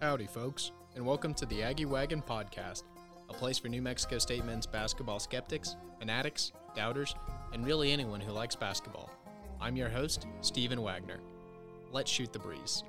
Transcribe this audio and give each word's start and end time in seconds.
Howdy, 0.00 0.28
folks, 0.28 0.70
and 0.94 1.04
welcome 1.04 1.34
to 1.34 1.44
the 1.44 1.60
Aggie 1.60 1.84
Wagon 1.84 2.22
Podcast, 2.22 2.84
a 3.28 3.32
place 3.32 3.58
for 3.58 3.66
New 3.66 3.82
Mexico 3.82 4.18
State 4.18 4.44
men's 4.44 4.64
basketball 4.64 5.18
skeptics, 5.18 5.74
fanatics, 5.98 6.52
doubters, 6.76 7.16
and 7.52 7.66
really 7.66 7.90
anyone 7.90 8.20
who 8.20 8.30
likes 8.30 8.54
basketball. 8.54 9.10
I'm 9.60 9.74
your 9.74 9.88
host, 9.88 10.28
Stephen 10.40 10.82
Wagner. 10.82 11.18
Let's 11.90 12.12
shoot 12.12 12.32
the 12.32 12.38
breeze. 12.38 12.84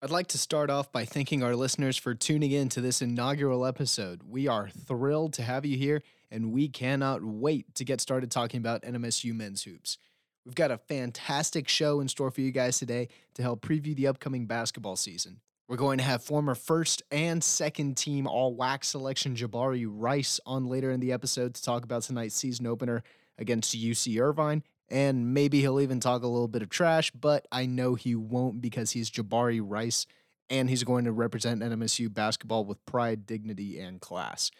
I'd 0.00 0.10
like 0.10 0.28
to 0.28 0.38
start 0.38 0.70
off 0.70 0.92
by 0.92 1.04
thanking 1.04 1.42
our 1.42 1.56
listeners 1.56 1.96
for 1.96 2.14
tuning 2.14 2.52
in 2.52 2.68
to 2.68 2.80
this 2.80 3.02
inaugural 3.02 3.66
episode. 3.66 4.20
We 4.28 4.46
are 4.46 4.68
thrilled 4.68 5.32
to 5.32 5.42
have 5.42 5.66
you 5.66 5.76
here, 5.76 6.04
and 6.30 6.52
we 6.52 6.68
cannot 6.68 7.24
wait 7.24 7.74
to 7.74 7.84
get 7.84 8.00
started 8.00 8.30
talking 8.30 8.58
about 8.58 8.82
NMSU 8.82 9.34
men's 9.34 9.64
hoops. 9.64 9.98
We've 10.44 10.54
got 10.54 10.70
a 10.70 10.76
fantastic 10.76 11.68
show 11.68 12.00
in 12.00 12.08
store 12.08 12.30
for 12.30 12.42
you 12.42 12.50
guys 12.50 12.78
today 12.78 13.08
to 13.34 13.42
help 13.42 13.62
preview 13.62 13.96
the 13.96 14.06
upcoming 14.06 14.46
basketball 14.46 14.96
season. 14.96 15.40
We're 15.68 15.78
going 15.78 15.96
to 15.96 16.04
have 16.04 16.22
former 16.22 16.54
first 16.54 17.02
and 17.10 17.42
second 17.42 17.96
team 17.96 18.26
all 18.26 18.54
WAC 18.54 18.84
selection 18.84 19.34
Jabari 19.34 19.86
Rice 19.88 20.40
on 20.44 20.66
later 20.66 20.90
in 20.90 21.00
the 21.00 21.12
episode 21.12 21.54
to 21.54 21.62
talk 21.62 21.84
about 21.84 22.02
tonight's 22.02 22.34
season 22.34 22.66
opener 22.66 23.02
against 23.38 23.74
UC 23.74 24.20
Irvine. 24.20 24.62
And 24.90 25.32
maybe 25.32 25.62
he'll 25.62 25.80
even 25.80 25.98
talk 25.98 26.22
a 26.22 26.28
little 26.28 26.46
bit 26.46 26.60
of 26.60 26.68
trash, 26.68 27.10
but 27.12 27.48
I 27.50 27.64
know 27.64 27.94
he 27.94 28.14
won't 28.14 28.60
because 28.60 28.90
he's 28.90 29.10
Jabari 29.10 29.62
Rice 29.64 30.04
and 30.50 30.68
he's 30.68 30.84
going 30.84 31.06
to 31.06 31.12
represent 31.12 31.62
NMSU 31.62 32.12
basketball 32.12 32.66
with 32.66 32.84
pride, 32.84 33.24
dignity, 33.24 33.80
and 33.80 33.98
class. 33.98 34.50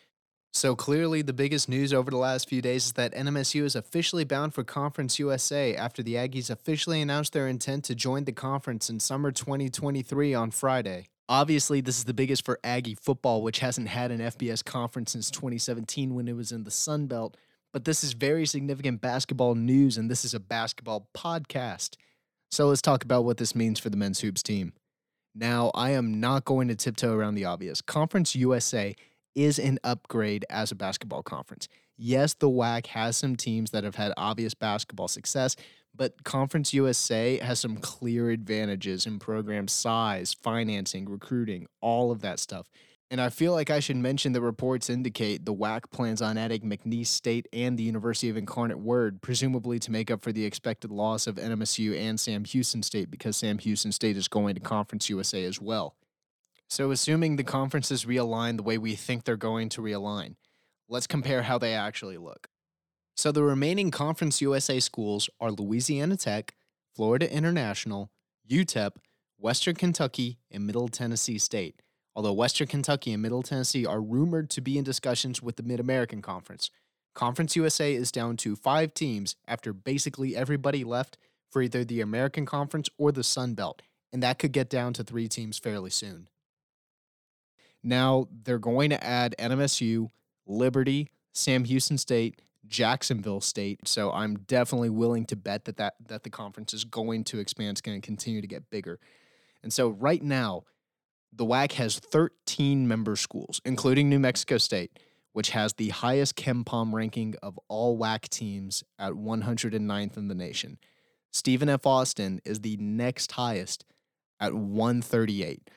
So 0.54 0.76
clearly, 0.76 1.20
the 1.20 1.32
biggest 1.32 1.68
news 1.68 1.92
over 1.92 2.12
the 2.12 2.16
last 2.16 2.48
few 2.48 2.62
days 2.62 2.86
is 2.86 2.92
that 2.92 3.12
NMSU 3.12 3.64
is 3.64 3.74
officially 3.74 4.22
bound 4.22 4.54
for 4.54 4.62
Conference 4.62 5.18
USA 5.18 5.74
after 5.74 6.00
the 6.00 6.14
Aggies 6.14 6.48
officially 6.48 7.02
announced 7.02 7.32
their 7.32 7.48
intent 7.48 7.82
to 7.86 7.94
join 7.96 8.24
the 8.24 8.30
conference 8.30 8.88
in 8.88 9.00
summer 9.00 9.32
2023 9.32 10.32
on 10.32 10.52
Friday. 10.52 11.08
Obviously, 11.28 11.80
this 11.80 11.98
is 11.98 12.04
the 12.04 12.14
biggest 12.14 12.44
for 12.44 12.60
Aggie 12.62 12.94
football, 12.94 13.42
which 13.42 13.58
hasn't 13.58 13.88
had 13.88 14.12
an 14.12 14.20
FBS 14.20 14.64
conference 14.64 15.10
since 15.10 15.28
2017 15.32 16.14
when 16.14 16.28
it 16.28 16.36
was 16.36 16.52
in 16.52 16.62
the 16.62 16.70
Sun 16.70 17.08
Belt. 17.08 17.36
But 17.72 17.84
this 17.84 18.04
is 18.04 18.12
very 18.12 18.46
significant 18.46 19.00
basketball 19.00 19.56
news, 19.56 19.98
and 19.98 20.08
this 20.08 20.24
is 20.24 20.34
a 20.34 20.40
basketball 20.40 21.08
podcast. 21.16 21.96
So 22.52 22.68
let's 22.68 22.80
talk 22.80 23.02
about 23.02 23.24
what 23.24 23.38
this 23.38 23.56
means 23.56 23.80
for 23.80 23.90
the 23.90 23.96
men's 23.96 24.20
hoops 24.20 24.44
team. 24.44 24.72
Now, 25.34 25.72
I 25.74 25.90
am 25.90 26.20
not 26.20 26.44
going 26.44 26.68
to 26.68 26.76
tiptoe 26.76 27.12
around 27.12 27.34
the 27.34 27.44
obvious. 27.44 27.82
Conference 27.82 28.36
USA 28.36 28.94
is 29.34 29.58
an 29.58 29.78
upgrade 29.84 30.44
as 30.50 30.70
a 30.70 30.74
basketball 30.74 31.22
conference. 31.22 31.68
Yes, 31.96 32.34
the 32.34 32.48
WAC 32.48 32.86
has 32.88 33.16
some 33.16 33.36
teams 33.36 33.70
that 33.70 33.84
have 33.84 33.94
had 33.94 34.12
obvious 34.16 34.54
basketball 34.54 35.08
success, 35.08 35.56
but 35.94 36.24
Conference 36.24 36.74
USA 36.74 37.38
has 37.38 37.60
some 37.60 37.76
clear 37.76 38.30
advantages 38.30 39.06
in 39.06 39.18
program 39.18 39.68
size, 39.68 40.34
financing, 40.34 41.08
recruiting, 41.08 41.66
all 41.80 42.10
of 42.10 42.20
that 42.22 42.40
stuff. 42.40 42.68
And 43.10 43.20
I 43.20 43.28
feel 43.28 43.52
like 43.52 43.70
I 43.70 43.78
should 43.78 43.96
mention 43.96 44.32
that 44.32 44.40
reports 44.40 44.90
indicate 44.90 45.44
the 45.44 45.54
WAC 45.54 45.90
plans 45.92 46.20
on 46.20 46.36
adding 46.36 46.62
McNeese 46.62 47.06
State 47.06 47.46
and 47.52 47.78
the 47.78 47.82
University 47.84 48.28
of 48.28 48.36
Incarnate 48.36 48.80
Word, 48.80 49.22
presumably 49.22 49.78
to 49.80 49.92
make 49.92 50.10
up 50.10 50.22
for 50.22 50.32
the 50.32 50.44
expected 50.44 50.90
loss 50.90 51.26
of 51.28 51.36
NMSU 51.36 51.96
and 51.96 52.18
Sam 52.18 52.44
Houston 52.44 52.82
State 52.82 53.10
because 53.10 53.36
Sam 53.36 53.58
Houston 53.58 53.92
State 53.92 54.16
is 54.16 54.26
going 54.26 54.54
to 54.54 54.60
Conference 54.60 55.08
USA 55.10 55.44
as 55.44 55.60
well. 55.60 55.94
So, 56.74 56.90
assuming 56.90 57.36
the 57.36 57.44
conferences 57.44 58.04
realign 58.04 58.56
the 58.56 58.64
way 58.64 58.78
we 58.78 58.96
think 58.96 59.22
they're 59.22 59.36
going 59.36 59.68
to 59.68 59.80
realign, 59.80 60.34
let's 60.88 61.06
compare 61.06 61.42
how 61.42 61.56
they 61.56 61.72
actually 61.72 62.18
look. 62.18 62.48
So, 63.14 63.30
the 63.30 63.44
remaining 63.44 63.92
Conference 63.92 64.42
USA 64.42 64.80
schools 64.80 65.30
are 65.40 65.52
Louisiana 65.52 66.16
Tech, 66.16 66.52
Florida 66.92 67.32
International, 67.32 68.10
UTEP, 68.50 68.96
Western 69.38 69.76
Kentucky, 69.76 70.40
and 70.50 70.66
Middle 70.66 70.88
Tennessee 70.88 71.38
State. 71.38 71.80
Although 72.16 72.32
Western 72.32 72.66
Kentucky 72.66 73.12
and 73.12 73.22
Middle 73.22 73.44
Tennessee 73.44 73.86
are 73.86 74.00
rumored 74.00 74.50
to 74.50 74.60
be 74.60 74.76
in 74.76 74.82
discussions 74.82 75.40
with 75.40 75.54
the 75.54 75.62
Mid 75.62 75.78
American 75.78 76.22
Conference. 76.22 76.72
Conference 77.14 77.54
USA 77.54 77.94
is 77.94 78.10
down 78.10 78.36
to 78.38 78.56
five 78.56 78.94
teams 78.94 79.36
after 79.46 79.72
basically 79.72 80.34
everybody 80.34 80.82
left 80.82 81.18
for 81.48 81.62
either 81.62 81.84
the 81.84 82.00
American 82.00 82.46
Conference 82.46 82.88
or 82.98 83.12
the 83.12 83.22
Sun 83.22 83.54
Belt, 83.54 83.82
and 84.12 84.20
that 84.24 84.40
could 84.40 84.50
get 84.50 84.68
down 84.68 84.92
to 84.94 85.04
three 85.04 85.28
teams 85.28 85.56
fairly 85.56 85.90
soon. 85.90 86.26
Now 87.84 88.28
they're 88.44 88.58
going 88.58 88.90
to 88.90 89.04
add 89.04 89.34
NMSU, 89.38 90.08
Liberty, 90.46 91.10
Sam 91.32 91.64
Houston 91.64 91.98
State, 91.98 92.40
Jacksonville 92.66 93.42
State. 93.42 93.86
So 93.86 94.10
I'm 94.10 94.38
definitely 94.38 94.88
willing 94.88 95.26
to 95.26 95.36
bet 95.36 95.66
that 95.66 95.76
that, 95.76 95.94
that 96.08 96.24
the 96.24 96.30
conference 96.30 96.72
is 96.72 96.84
going 96.84 97.24
to 97.24 97.38
expand. 97.38 97.72
It's 97.72 97.80
going 97.82 98.00
to 98.00 98.04
continue 98.04 98.40
to 98.40 98.46
get 98.46 98.70
bigger. 98.70 98.98
And 99.62 99.72
so 99.72 99.90
right 99.90 100.22
now, 100.22 100.64
the 101.32 101.44
WAC 101.44 101.72
has 101.72 101.98
13 101.98 102.88
member 102.88 103.16
schools, 103.16 103.60
including 103.64 104.08
New 104.08 104.18
Mexico 104.18 104.56
State, 104.56 104.98
which 105.32 105.50
has 105.50 105.74
the 105.74 105.88
highest 105.90 106.36
KenPom 106.36 106.92
ranking 106.92 107.34
of 107.42 107.58
all 107.68 107.98
WAC 107.98 108.28
teams 108.28 108.84
at 108.98 109.12
109th 109.12 110.16
in 110.16 110.28
the 110.28 110.34
nation. 110.34 110.78
Stephen 111.32 111.68
F. 111.68 111.84
Austin 111.84 112.40
is 112.44 112.60
the 112.60 112.76
next 112.76 113.32
highest 113.32 113.84
at 114.38 114.54
138. 114.54 115.68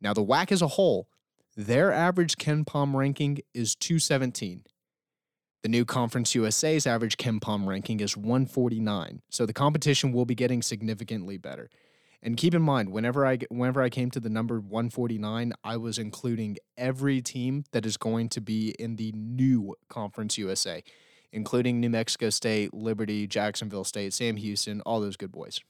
Now, 0.00 0.12
the 0.12 0.24
WAC 0.24 0.50
as 0.50 0.60
a 0.60 0.68
whole 0.68 1.08
their 1.56 1.92
average 1.92 2.36
KenPom 2.36 2.94
ranking 2.94 3.38
is 3.52 3.74
217. 3.74 4.64
The 5.62 5.68
new 5.68 5.84
Conference 5.84 6.34
USA's 6.34 6.86
average 6.86 7.16
KenPom 7.16 7.66
ranking 7.66 8.00
is 8.00 8.16
149. 8.16 9.22
So 9.30 9.46
the 9.46 9.52
competition 9.52 10.12
will 10.12 10.26
be 10.26 10.34
getting 10.34 10.60
significantly 10.62 11.38
better. 11.38 11.70
And 12.22 12.36
keep 12.36 12.54
in 12.54 12.62
mind, 12.62 12.90
whenever 12.90 13.26
I 13.26 13.38
whenever 13.50 13.82
I 13.82 13.90
came 13.90 14.10
to 14.12 14.20
the 14.20 14.30
number 14.30 14.58
149, 14.58 15.52
I 15.62 15.76
was 15.76 15.98
including 15.98 16.56
every 16.76 17.20
team 17.20 17.64
that 17.72 17.84
is 17.84 17.96
going 17.98 18.30
to 18.30 18.40
be 18.40 18.74
in 18.78 18.96
the 18.96 19.12
new 19.12 19.74
Conference 19.88 20.38
USA, 20.38 20.82
including 21.32 21.80
New 21.80 21.90
Mexico 21.90 22.30
State, 22.30 22.72
Liberty, 22.72 23.26
Jacksonville 23.26 23.84
State, 23.84 24.14
Sam 24.14 24.36
Houston, 24.36 24.80
all 24.82 25.00
those 25.00 25.16
good 25.16 25.32
boys. 25.32 25.60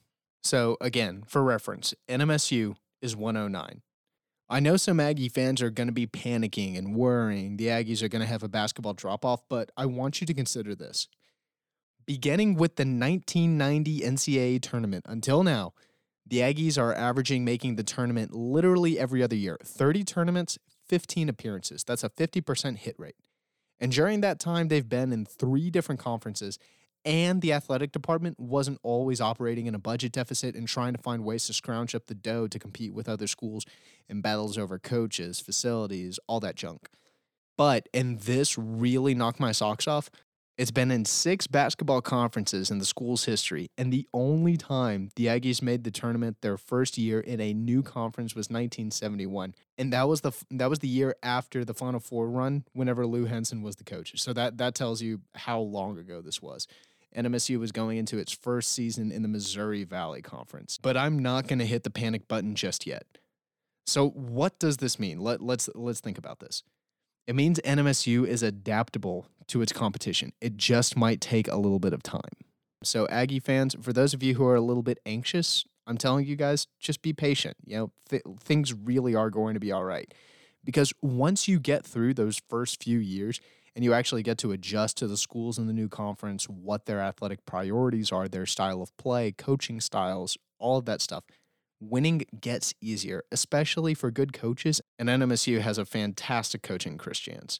So 0.43 0.77
again, 0.79 1.23
for 1.27 1.43
reference, 1.43 1.93
NMSU 2.07 2.75
is 3.01 3.15
109. 3.15 3.81
I 4.47 4.59
know 4.59 4.77
some 4.77 4.99
Aggie 4.99 5.29
fans 5.29 5.61
are 5.61 5.71
going 5.71 5.87
to 5.87 5.93
be 5.93 6.05
panicking 6.05 6.77
and 6.77 6.95
worrying 6.95 7.57
the 7.57 7.67
Aggies 7.67 8.03
are 8.03 8.07
going 8.07 8.21
to 8.21 8.27
have 8.27 8.43
a 8.43 8.47
basketball 8.47 8.93
drop 8.93 9.25
off, 9.25 9.41
but 9.49 9.71
I 9.75 9.87
want 9.87 10.21
you 10.21 10.27
to 10.27 10.33
consider 10.33 10.75
this. 10.75 11.07
Beginning 12.05 12.53
with 12.53 12.75
the 12.75 12.83
1990 12.83 14.01
NCAA 14.01 14.61
tournament 14.61 15.05
until 15.07 15.43
now, 15.43 15.73
the 16.27 16.39
Aggies 16.39 16.77
are 16.77 16.93
averaging 16.93 17.43
making 17.43 17.75
the 17.75 17.83
tournament 17.83 18.33
literally 18.33 18.99
every 18.99 19.23
other 19.23 19.35
year 19.35 19.57
30 19.63 20.03
tournaments, 20.03 20.59
15 20.87 21.27
appearances. 21.27 21.83
That's 21.83 22.03
a 22.03 22.09
50% 22.09 22.77
hit 22.77 22.95
rate. 22.99 23.15
And 23.79 23.91
during 23.91 24.21
that 24.21 24.39
time, 24.39 24.67
they've 24.67 24.87
been 24.87 25.11
in 25.11 25.25
three 25.25 25.71
different 25.71 25.99
conferences 25.99 26.59
and 27.05 27.41
the 27.41 27.53
athletic 27.53 27.91
department 27.91 28.39
wasn't 28.39 28.79
always 28.81 29.21
operating 29.21 29.67
in 29.67 29.75
a 29.75 29.79
budget 29.79 30.11
deficit 30.11 30.55
and 30.55 30.67
trying 30.67 30.93
to 30.93 31.01
find 31.01 31.23
ways 31.23 31.45
to 31.45 31.53
scrounge 31.53 31.93
up 31.93 32.07
the 32.07 32.15
dough 32.15 32.47
to 32.47 32.59
compete 32.59 32.93
with 32.93 33.07
other 33.07 33.27
schools 33.27 33.65
in 34.09 34.21
battles 34.21 34.57
over 34.57 34.79
coaches, 34.79 35.39
facilities, 35.39 36.19
all 36.27 36.39
that 36.39 36.55
junk. 36.55 36.89
But, 37.57 37.87
and 37.93 38.19
this 38.21 38.57
really 38.57 39.13
knocked 39.13 39.39
my 39.39 39.51
socks 39.51 39.87
off, 39.87 40.09
it's 40.57 40.71
been 40.71 40.89
in 40.89 41.03
six 41.03 41.47
basketball 41.47 42.01
conferences 42.01 42.71
in 42.71 42.77
the 42.77 42.85
school's 42.85 43.25
history, 43.25 43.69
and 43.77 43.91
the 43.91 44.07
only 44.13 44.55
time 44.55 45.09
the 45.17 45.25
Aggies 45.25 45.61
made 45.61 45.83
the 45.83 45.91
tournament 45.91 46.37
their 46.41 46.57
first 46.57 46.97
year 46.97 47.19
in 47.19 47.41
a 47.41 47.53
new 47.53 47.83
conference 47.83 48.35
was 48.35 48.45
1971, 48.45 49.53
and 49.77 49.91
that 49.91 50.07
was 50.07 50.21
the 50.21 50.31
that 50.51 50.69
was 50.69 50.79
the 50.79 50.87
year 50.87 51.13
after 51.21 51.65
the 51.65 51.73
Final 51.73 51.99
Four 51.99 52.29
run, 52.29 52.63
whenever 52.71 53.05
Lou 53.05 53.25
Henson 53.25 53.63
was 53.63 53.75
the 53.75 53.83
coach. 53.83 54.17
So 54.21 54.31
that 54.31 54.57
that 54.57 54.75
tells 54.75 55.01
you 55.01 55.19
how 55.35 55.59
long 55.59 55.97
ago 55.97 56.21
this 56.21 56.41
was. 56.41 56.67
NMSU 57.15 57.59
was 57.59 57.71
going 57.71 57.97
into 57.97 58.17
its 58.17 58.31
first 58.31 58.71
season 58.71 59.11
in 59.11 59.21
the 59.21 59.27
Missouri 59.27 59.83
Valley 59.83 60.21
Conference. 60.21 60.77
But 60.81 60.97
I'm 60.97 61.19
not 61.19 61.47
going 61.47 61.59
to 61.59 61.65
hit 61.65 61.83
the 61.83 61.89
panic 61.89 62.27
button 62.27 62.55
just 62.55 62.85
yet. 62.85 63.05
So 63.85 64.09
what 64.09 64.59
does 64.59 64.77
this 64.77 64.99
mean? 64.99 65.19
Let, 65.19 65.41
let's 65.41 65.69
let's 65.75 65.99
think 65.99 66.17
about 66.17 66.39
this. 66.39 66.63
It 67.27 67.35
means 67.35 67.59
NMSU 67.63 68.27
is 68.27 68.43
adaptable 68.43 69.27
to 69.47 69.61
its 69.61 69.71
competition. 69.71 70.33
It 70.41 70.57
just 70.57 70.95
might 70.95 71.21
take 71.21 71.47
a 71.47 71.55
little 71.55 71.79
bit 71.79 71.93
of 71.93 72.03
time. 72.03 72.21
So 72.83 73.07
Aggie 73.07 73.39
fans, 73.39 73.75
for 73.81 73.93
those 73.93 74.13
of 74.13 74.21
you 74.21 74.35
who 74.35 74.45
are 74.45 74.55
a 74.55 74.61
little 74.61 74.83
bit 74.83 74.99
anxious, 75.05 75.65
I'm 75.87 75.97
telling 75.97 76.25
you 76.25 76.35
guys, 76.35 76.67
just 76.79 77.01
be 77.01 77.13
patient. 77.13 77.57
You 77.65 77.77
know, 77.77 77.91
th- 78.09 78.23
things 78.39 78.73
really 78.73 79.15
are 79.15 79.29
going 79.29 79.53
to 79.53 79.59
be 79.59 79.71
all 79.71 79.83
right. 79.83 80.11
Because 80.63 80.93
once 81.01 81.47
you 81.47 81.59
get 81.59 81.85
through 81.85 82.15
those 82.15 82.41
first 82.49 82.83
few 82.83 82.97
years, 82.97 83.39
and 83.75 83.83
you 83.83 83.93
actually 83.93 84.23
get 84.23 84.37
to 84.39 84.51
adjust 84.51 84.97
to 84.97 85.07
the 85.07 85.17
schools 85.17 85.57
in 85.57 85.67
the 85.67 85.73
new 85.73 85.89
conference, 85.89 86.45
what 86.45 86.85
their 86.85 87.01
athletic 87.01 87.45
priorities 87.45 88.11
are, 88.11 88.27
their 88.27 88.45
style 88.45 88.81
of 88.81 88.95
play, 88.97 89.31
coaching 89.31 89.81
styles, 89.81 90.37
all 90.59 90.77
of 90.77 90.85
that 90.85 91.01
stuff. 91.01 91.25
Winning 91.81 92.23
gets 92.39 92.73
easier, 92.81 93.23
especially 93.31 93.93
for 93.93 94.09
good 94.09 94.31
coaches, 94.31 94.81
and 94.97 95.09
NMSU 95.09 95.59
has 95.59 95.77
a 95.77 95.85
fantastic 95.85 96.61
coach 96.61 96.87
in. 96.87 97.59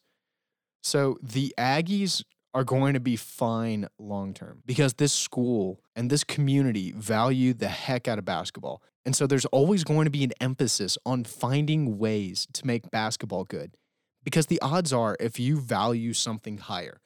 So 0.81 1.17
the 1.21 1.53
Aggies 1.57 2.23
are 2.53 2.63
going 2.63 2.93
to 2.93 3.01
be 3.01 3.17
fine 3.17 3.87
long 3.99 4.33
term 4.33 4.61
because 4.65 4.93
this 4.93 5.11
school 5.11 5.81
and 5.95 6.09
this 6.09 6.23
community 6.23 6.93
value 6.93 7.53
the 7.53 7.67
heck 7.67 8.07
out 8.07 8.17
of 8.17 8.23
basketball. 8.23 8.81
And 9.05 9.13
so 9.13 9.27
there's 9.27 9.45
always 9.47 9.83
going 9.83 10.05
to 10.05 10.11
be 10.11 10.23
an 10.23 10.31
emphasis 10.39 10.97
on 11.05 11.25
finding 11.25 11.97
ways 11.97 12.47
to 12.53 12.65
make 12.65 12.89
basketball 12.89 13.43
good. 13.43 13.75
Because 14.25 14.47
the 14.47 14.59
odds 14.61 14.91
are, 14.91 15.15
if 15.19 15.39
you 15.39 15.57
value 15.61 16.11
something 16.11 16.57
higher 16.57 16.99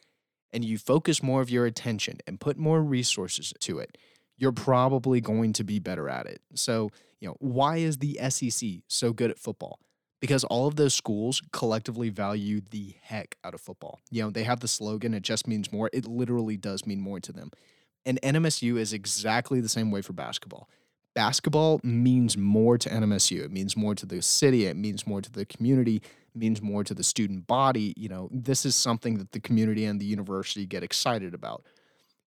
and 0.52 0.66
you 0.66 0.80
focus 0.80 1.22
more 1.22 1.42
of 1.42 1.50
your 1.50 1.68
attention 1.68 2.18
and 2.26 2.40
put 2.40 2.58
more 2.58 2.82
resources 2.82 3.54
to 3.60 3.78
it, 3.78 3.98
you're 4.38 4.54
probably 4.54 5.22
going 5.22 5.54
to 5.54 5.64
be 5.64 5.80
better 5.80 6.10
at 6.10 6.26
it. 6.26 6.42
So, 6.56 6.90
you 7.20 7.28
know, 7.28 7.36
why 7.40 7.78
is 7.78 7.98
the 7.98 8.18
SEC 8.30 8.70
so 8.88 9.12
good 9.14 9.30
at 9.30 9.38
football? 9.38 9.80
Because 10.22 10.46
all 10.46 10.68
of 10.68 10.78
those 10.78 10.94
schools 10.94 11.42
collectively 11.52 12.10
value 12.10 12.62
the 12.72 12.96
heck 13.02 13.36
out 13.44 13.54
of 13.54 13.62
football. 13.62 14.00
You 14.10 14.24
know, 14.24 14.30
they 14.30 14.44
have 14.44 14.62
the 14.62 14.68
slogan, 14.68 15.14
it 15.14 15.24
just 15.24 15.46
means 15.46 15.72
more. 15.72 15.90
It 15.94 16.08
literally 16.08 16.58
does 16.58 16.86
mean 16.86 17.02
more 17.02 17.20
to 17.20 17.32
them. 17.32 17.52
And 18.06 18.20
NMSU 18.22 18.78
is 18.78 18.94
exactly 18.94 19.60
the 19.60 19.70
same 19.70 19.92
way 19.92 20.02
for 20.02 20.14
basketball. 20.14 20.70
Basketball 21.16 21.80
means 21.84 22.38
more 22.38 22.78
to 22.78 22.90
NMSU. 22.90 23.44
It 23.44 23.52
means 23.52 23.76
more 23.76 23.96
to 23.96 24.06
the 24.06 24.22
city. 24.22 24.66
It 24.66 24.78
means 24.78 25.08
more 25.08 25.22
to 25.22 25.32
the 25.32 25.46
community. 25.46 25.98
It 25.98 26.38
means 26.38 26.62
more 26.62 26.84
to 26.84 26.94
the 26.94 27.04
student 27.04 27.48
body. 27.48 27.94
You 27.98 28.10
know, 28.10 28.30
this 28.32 28.66
is 28.66 28.76
something 28.76 29.18
that 29.18 29.32
the 29.32 29.40
community 29.40 29.86
and 29.86 30.00
the 30.00 30.06
university 30.06 30.66
get 30.66 30.84
excited 30.84 31.34
about. 31.34 31.66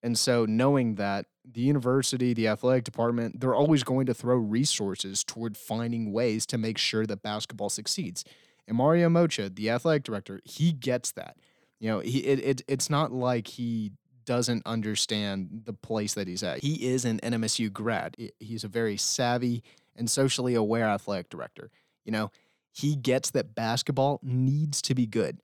And 0.02 0.18
so, 0.18 0.44
knowing 0.46 0.96
that 0.96 1.26
the 1.44 1.60
university, 1.60 2.34
the 2.34 2.48
athletic 2.48 2.84
department, 2.84 3.40
they're 3.40 3.54
always 3.54 3.84
going 3.84 4.06
to 4.06 4.14
throw 4.14 4.36
resources 4.36 5.22
toward 5.22 5.56
finding 5.56 6.12
ways 6.12 6.44
to 6.46 6.58
make 6.58 6.78
sure 6.78 7.06
that 7.06 7.22
basketball 7.22 7.68
succeeds. 7.68 8.24
And 8.66 8.76
Mario 8.76 9.08
Moccia, 9.08 9.54
the 9.54 9.70
athletic 9.70 10.02
director, 10.02 10.40
he 10.44 10.72
gets 10.72 11.12
that. 11.12 11.36
You 11.78 11.88
know, 11.88 11.98
he 12.00 12.20
it, 12.20 12.38
it 12.38 12.62
it's 12.68 12.90
not 12.90 13.12
like 13.12 13.48
he 13.48 13.92
doesn't 14.24 14.62
understand 14.66 15.62
the 15.64 15.72
place 15.72 16.14
that 16.14 16.28
he's 16.28 16.42
at. 16.42 16.62
He 16.62 16.88
is 16.88 17.04
an 17.04 17.20
NMSU 17.20 17.72
grad. 17.72 18.16
He's 18.40 18.64
a 18.64 18.68
very 18.68 18.96
savvy 18.96 19.62
and 19.96 20.10
socially 20.10 20.54
aware 20.54 20.86
athletic 20.86 21.28
director. 21.28 21.70
You 22.04 22.12
know, 22.12 22.30
he 22.72 22.96
gets 22.96 23.30
that 23.30 23.54
basketball 23.54 24.20
needs 24.22 24.80
to 24.82 24.94
be 24.94 25.06
good. 25.06 25.38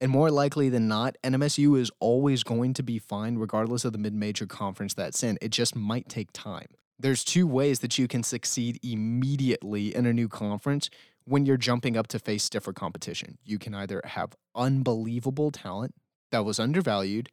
And 0.00 0.10
more 0.10 0.30
likely 0.30 0.70
than 0.70 0.88
not, 0.88 1.16
NMSU 1.22 1.78
is 1.78 1.90
always 2.00 2.42
going 2.42 2.72
to 2.74 2.82
be 2.82 2.98
fine 2.98 3.36
regardless 3.36 3.84
of 3.84 3.92
the 3.92 3.98
mid 3.98 4.14
major 4.14 4.46
conference 4.46 4.94
that's 4.94 5.22
in. 5.22 5.36
It 5.42 5.50
just 5.50 5.76
might 5.76 6.08
take 6.08 6.32
time. 6.32 6.68
There's 6.98 7.24
two 7.24 7.46
ways 7.46 7.80
that 7.80 7.98
you 7.98 8.08
can 8.08 8.22
succeed 8.22 8.78
immediately 8.82 9.94
in 9.94 10.06
a 10.06 10.12
new 10.12 10.28
conference 10.28 10.88
when 11.24 11.46
you're 11.46 11.56
jumping 11.56 11.96
up 11.96 12.06
to 12.08 12.18
face 12.18 12.44
stiffer 12.44 12.72
competition. 12.72 13.38
You 13.44 13.58
can 13.58 13.74
either 13.74 14.00
have 14.04 14.34
unbelievable 14.54 15.50
talent 15.50 15.94
that 16.30 16.44
was 16.44 16.58
undervalued, 16.58 17.28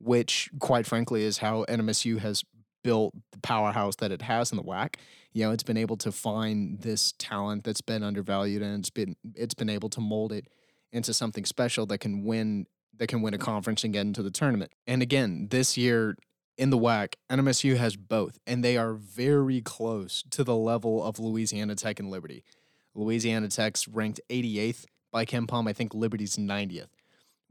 which, 0.00 0.50
quite 0.58 0.86
frankly, 0.86 1.22
is 1.22 1.38
how 1.38 1.64
NMSU 1.68 2.18
has 2.18 2.44
built 2.82 3.14
the 3.32 3.38
powerhouse 3.38 3.96
that 3.96 4.10
it 4.10 4.22
has 4.22 4.50
in 4.50 4.56
the 4.56 4.62
WAC. 4.62 4.96
You 5.32 5.44
know, 5.44 5.52
it's 5.52 5.62
been 5.62 5.76
able 5.76 5.96
to 5.98 6.10
find 6.10 6.80
this 6.80 7.12
talent 7.18 7.64
that's 7.64 7.80
been 7.80 8.02
undervalued 8.02 8.62
and 8.62 8.80
it's 8.80 8.90
been 8.90 9.16
it's 9.34 9.54
been 9.54 9.68
able 9.68 9.88
to 9.90 10.00
mold 10.00 10.32
it 10.32 10.48
into 10.92 11.14
something 11.14 11.44
special 11.44 11.86
that 11.86 11.98
can 11.98 12.24
win 12.24 12.66
that 12.96 13.06
can 13.06 13.22
win 13.22 13.34
a 13.34 13.38
conference 13.38 13.84
and 13.84 13.92
get 13.92 14.02
into 14.02 14.22
the 14.22 14.30
tournament. 14.30 14.72
And 14.86 15.02
again, 15.02 15.48
this 15.50 15.76
year 15.76 16.16
in 16.58 16.70
the 16.70 16.78
WAC, 16.78 17.14
NMSU 17.30 17.76
has 17.76 17.96
both, 17.96 18.38
and 18.46 18.62
they 18.62 18.76
are 18.76 18.92
very 18.92 19.62
close 19.62 20.22
to 20.30 20.44
the 20.44 20.56
level 20.56 21.02
of 21.02 21.18
Louisiana 21.18 21.74
Tech 21.74 21.98
and 21.98 22.10
Liberty. 22.10 22.44
Louisiana 22.94 23.48
Tech's 23.48 23.88
ranked 23.88 24.20
88th 24.28 24.84
by 25.10 25.24
KenPom. 25.24 25.68
I 25.68 25.72
think 25.72 25.94
Liberty's 25.94 26.36
90th, 26.36 26.88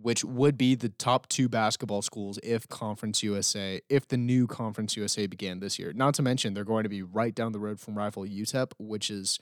which 0.02 0.24
would 0.24 0.58
be 0.58 0.76
the 0.76 0.90
top 0.90 1.28
two 1.28 1.50
basketball 1.50 2.02
schools 2.02 2.40
if 2.42 2.68
Conference 2.70 3.22
USA, 3.22 3.82
if 3.90 4.08
the 4.08 4.18
new 4.18 4.48
Conference 4.48 4.96
USA 4.96 5.28
began 5.28 5.60
this 5.60 5.78
year. 5.78 5.92
Not 5.94 6.14
to 6.16 6.22
mention, 6.22 6.54
they're 6.54 6.64
going 6.64 6.84
to 6.84 6.90
be 6.90 7.02
right 7.02 7.36
down 7.36 7.52
the 7.52 7.60
road 7.60 7.80
from 7.80 7.98
rival 7.98 8.24
UTEP, 8.24 8.72
which 8.80 9.10
is, 9.10 9.40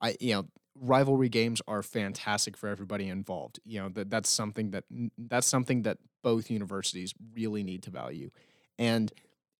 I 0.00 0.16
you 0.18 0.34
know, 0.34 0.46
rivalry 0.74 1.28
games 1.28 1.60
are 1.68 1.82
fantastic 1.82 2.56
for 2.56 2.68
everybody 2.68 3.08
involved. 3.08 3.60
You 3.64 3.80
know, 3.80 3.88
that 3.90 4.10
that's 4.10 4.30
something 4.30 4.70
that 4.70 4.84
that's 5.18 5.46
something 5.46 5.82
that 5.82 5.98
both 6.22 6.50
universities 6.50 7.12
really 7.34 7.62
need 7.62 7.82
to 7.82 7.90
value. 7.90 8.30
And 8.78 9.12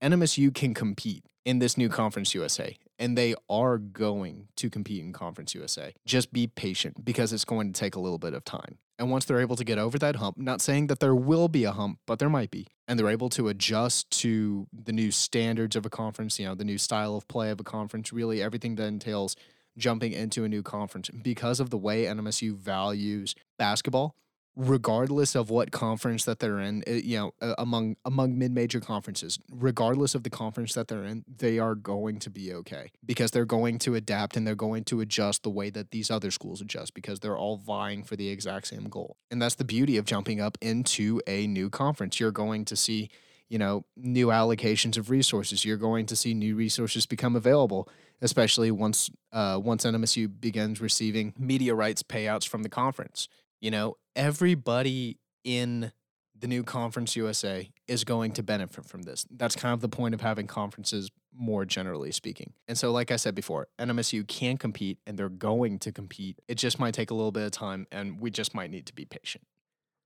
NMSU 0.03 0.55
can 0.55 0.73
compete 0.73 1.25
in 1.45 1.59
this 1.59 1.77
new 1.77 1.91
Conference 1.91 2.35
USA, 2.35 2.77
and 2.99 3.17
they 3.17 3.35
are 3.51 3.77
going 3.77 4.49
to 4.57 4.71
compete 4.71 5.03
in 5.03 5.13
Conference 5.13 5.55
USA. 5.55 5.95
Just 6.07 6.33
be 6.33 6.47
patient 6.47 7.05
because 7.05 7.33
it's 7.33 7.45
going 7.45 7.73
to 7.73 7.79
take 7.79 7.95
a 7.95 8.01
little 8.01 8.19
bit 8.19 8.33
of 8.33 8.45
time. 8.45 8.79
And 9.01 9.11
once 9.11 9.25
they're 9.25 9.41
able 9.41 9.57
to 9.57 9.65
get 9.65 9.79
over 9.79 9.99
that 9.99 10.17
hump, 10.17 10.37
not 10.37 10.61
saying 10.61 10.89
that 10.89 11.01
there 11.01 11.15
will 11.15 11.49
be 11.49 11.65
a 11.65 11.73
hump, 11.73 12.01
but 12.07 12.19
there 12.19 12.29
might 12.29 12.51
be, 12.51 12.67
and 12.87 12.99
they're 12.99 13.09
able 13.09 13.31
to 13.31 13.49
adjust 13.49 14.11
to 14.21 14.67
the 14.73 14.93
new 14.93 15.11
standards 15.11 15.75
of 15.75 15.87
a 15.87 15.91
conference, 15.91 16.39
you 16.39 16.45
know, 16.45 16.55
the 16.55 16.67
new 16.67 16.77
style 16.77 17.17
of 17.17 17.27
play 17.27 17.51
of 17.51 17.59
a 17.59 17.65
conference, 17.65 18.13
really 18.13 18.43
everything 18.43 18.75
that 18.75 18.85
entails 18.85 19.37
jumping 19.79 20.13
into 20.13 20.45
a 20.45 20.51
new 20.51 20.63
conference. 20.63 21.09
Because 21.09 21.61
of 21.61 21.71
the 21.71 21.79
way 21.79 22.05
NMSU 22.05 22.55
values 22.55 23.35
basketball 23.59 24.17
regardless 24.61 25.35
of 25.35 25.49
what 25.49 25.71
conference 25.71 26.27
that 26.27 26.39
they're 26.39 26.61
in 26.61 26.85
eh, 26.87 27.01
you 27.03 27.17
know 27.17 27.33
among 27.57 27.97
among 28.05 28.37
mid-major 28.37 28.79
conferences 28.79 29.39
regardless 29.51 30.15
of 30.15 30.23
the 30.23 30.29
conference 30.29 30.75
that 30.75 30.87
they're 30.89 31.05
in 31.05 31.25
they 31.39 31.59
are 31.59 31.75
going 31.75 32.19
to 32.19 32.29
be 32.29 32.53
okay 32.53 32.91
because 33.07 33.31
they're 33.31 33.47
going 33.47 33.79
to 33.79 33.95
adapt 33.95 34.37
and 34.37 34.47
they're 34.47 34.55
going 34.55 34.85
to 34.85 35.01
adjust 35.01 35.43
the 35.45 35.51
way 35.51 35.71
that 35.71 35.93
these 35.93 36.11
other 36.11 36.31
schools 36.31 36.61
adjust 36.61 36.93
because 36.93 37.21
they're 37.21 37.39
all 37.39 37.57
vying 37.57 38.03
for 38.03 38.17
the 38.17 38.29
exact 38.29 38.67
same 38.67 38.85
goal. 38.85 39.17
And 39.31 39.41
that's 39.41 39.55
the 39.55 39.65
beauty 39.65 39.97
of 39.97 40.05
jumping 40.05 40.41
up 40.43 40.59
into 40.61 41.23
a 41.27 41.47
new 41.47 41.71
conference. 41.71 42.21
You're 42.21 42.31
going 42.31 42.67
to 42.67 42.77
see 42.77 43.09
you 43.49 43.59
know 43.59 43.87
new 43.97 44.27
allocations 44.27 44.99
of 44.99 45.09
resources. 45.09 45.65
You're 45.65 45.79
going 45.79 46.05
to 46.07 46.17
see 46.17 46.35
new 46.35 46.55
resources 46.55 47.07
become 47.07 47.35
available 47.35 47.89
especially 48.23 48.71
once 48.71 49.09
uh, 49.33 49.59
once 49.63 49.87
NMSU 49.87 50.31
begins 50.41 50.79
receiving 50.79 51.33
media 51.39 51.75
rights 51.75 52.03
payouts 52.03 52.47
from 52.47 52.63
the 52.63 52.69
conference. 52.69 53.29
You 53.61 53.71
know, 53.71 53.97
everybody 54.17 55.19
in 55.45 55.93
the 56.39 56.49
new 56.49 56.63
Conference 56.63 57.15
USA 57.15 57.71
is 57.87 58.05
going 58.05 58.33
to 58.33 58.43
benefit 58.43 58.87
from 58.87 59.03
this. 59.03 59.27
That's 59.31 59.55
kind 59.55 59.75
of 59.75 59.81
the 59.81 59.89
point 59.89 60.15
of 60.15 60.23
having 60.23 60.47
conferences 60.47 61.11
more 61.37 61.67
generally 61.67 62.11
speaking. 62.11 62.55
And 62.67 62.79
so, 62.79 62.91
like 62.91 63.11
I 63.11 63.17
said 63.17 63.35
before, 63.35 63.69
NMSU 63.79 64.27
can 64.27 64.57
compete 64.57 64.99
and 65.07 65.19
they're 65.19 65.29
going 65.29 65.79
to 65.81 65.93
compete. 65.93 66.39
It 66.49 66.55
just 66.55 66.79
might 66.79 66.95
take 66.95 67.11
a 67.11 67.15
little 67.15 67.33
bit 67.33 67.45
of 67.45 67.51
time 67.51 67.87
and 67.93 68.19
we 68.19 68.31
just 68.31 68.55
might 68.55 68.71
need 68.71 68.87
to 68.87 68.95
be 68.95 69.05
patient. 69.05 69.45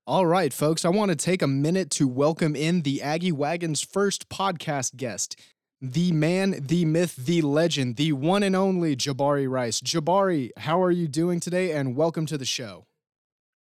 All 0.05 0.25
right, 0.25 0.51
folks, 0.51 0.83
I 0.83 0.89
want 0.89 1.09
to 1.11 1.15
take 1.15 1.41
a 1.41 1.47
minute 1.47 1.89
to 1.91 2.09
welcome 2.09 2.55
in 2.55 2.81
the 2.81 3.01
Aggie 3.01 3.31
Wagon's 3.31 3.81
first 3.81 4.27
podcast 4.27 4.97
guest 4.97 5.39
the 5.81 6.11
man, 6.11 6.57
the 6.59 6.83
myth, 6.83 7.15
the 7.15 7.41
legend, 7.41 7.95
the 7.95 8.11
one 8.13 8.43
and 8.43 8.55
only 8.55 8.95
Jabari 8.95 9.49
Rice. 9.49 9.81
Jabari, 9.81 10.49
how 10.57 10.81
are 10.81 10.91
you 10.91 11.07
doing 11.07 11.39
today? 11.39 11.71
And 11.71 11.95
welcome 11.95 12.25
to 12.27 12.37
the 12.37 12.45
show. 12.45 12.85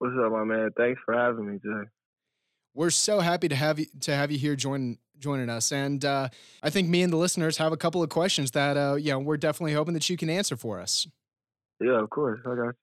What's 0.03 0.17
up, 0.19 0.33
my 0.33 0.43
man? 0.43 0.71
Thanks 0.77 1.01
for 1.05 1.15
having 1.15 1.47
me 1.47 1.61
today. 1.61 1.89
We're 2.75 2.91
so 2.91 3.21
happy 3.21 3.47
to 3.47 3.55
have 3.55 3.79
you 3.79 3.87
to 4.01 4.17
have 4.17 4.33
you 4.33 4.39
here 4.39 4.57
join, 4.57 4.99
joining 5.21 5.49
us, 5.49 5.71
and 5.71 6.05
uh, 6.05 6.29
I 6.61 6.71
think 6.71 6.89
me 6.89 7.03
and 7.03 7.13
the 7.13 7.17
listeners 7.17 7.57
have 7.59 7.71
a 7.71 7.77
couple 7.77 8.03
of 8.03 8.09
questions 8.09 8.51
that 8.51 8.77
uh, 8.77 8.97
you 8.97 9.13
know 9.13 9.21
we're 9.21 9.37
definitely 9.37 9.75
hoping 9.75 9.95
that 9.95 10.11
you 10.11 10.17
can 10.17 10.29
answer 10.29 10.57
for 10.57 10.81
us. 10.81 11.07
Yeah, 11.81 12.01
of 12.01 12.11
course. 12.11 12.41
I 12.45 12.57
got 12.57 12.75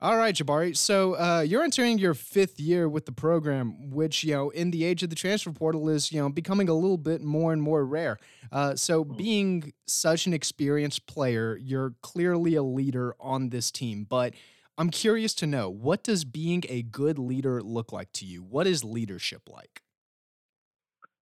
all 0.00 0.16
right, 0.16 0.34
Jabari. 0.34 0.76
So 0.76 1.14
uh, 1.14 1.44
you're 1.46 1.62
entering 1.62 1.98
your 1.98 2.14
fifth 2.14 2.58
year 2.58 2.88
with 2.88 3.06
the 3.06 3.12
program, 3.12 3.90
which 3.90 4.24
you 4.24 4.34
know, 4.34 4.50
in 4.50 4.72
the 4.72 4.84
age 4.84 5.04
of 5.04 5.10
the 5.10 5.14
transfer 5.14 5.52
portal, 5.52 5.88
is 5.88 6.10
you 6.10 6.20
know 6.20 6.28
becoming 6.30 6.68
a 6.68 6.74
little 6.74 6.98
bit 6.98 7.22
more 7.22 7.52
and 7.52 7.62
more 7.62 7.86
rare. 7.86 8.18
Uh, 8.50 8.74
so, 8.74 9.04
hmm. 9.04 9.16
being 9.16 9.72
such 9.86 10.26
an 10.26 10.32
experienced 10.32 11.06
player, 11.06 11.56
you're 11.62 11.94
clearly 12.02 12.56
a 12.56 12.62
leader 12.64 13.14
on 13.20 13.50
this 13.50 13.70
team. 13.70 14.04
But 14.08 14.34
I'm 14.78 14.90
curious 14.90 15.34
to 15.36 15.46
know, 15.46 15.70
what 15.70 16.02
does 16.04 16.24
being 16.24 16.62
a 16.68 16.82
good 16.82 17.18
leader 17.18 17.62
look 17.62 17.92
like 17.92 18.12
to 18.14 18.26
you? 18.26 18.42
What 18.42 18.66
is 18.66 18.84
leadership 18.84 19.42
like? 19.48 19.82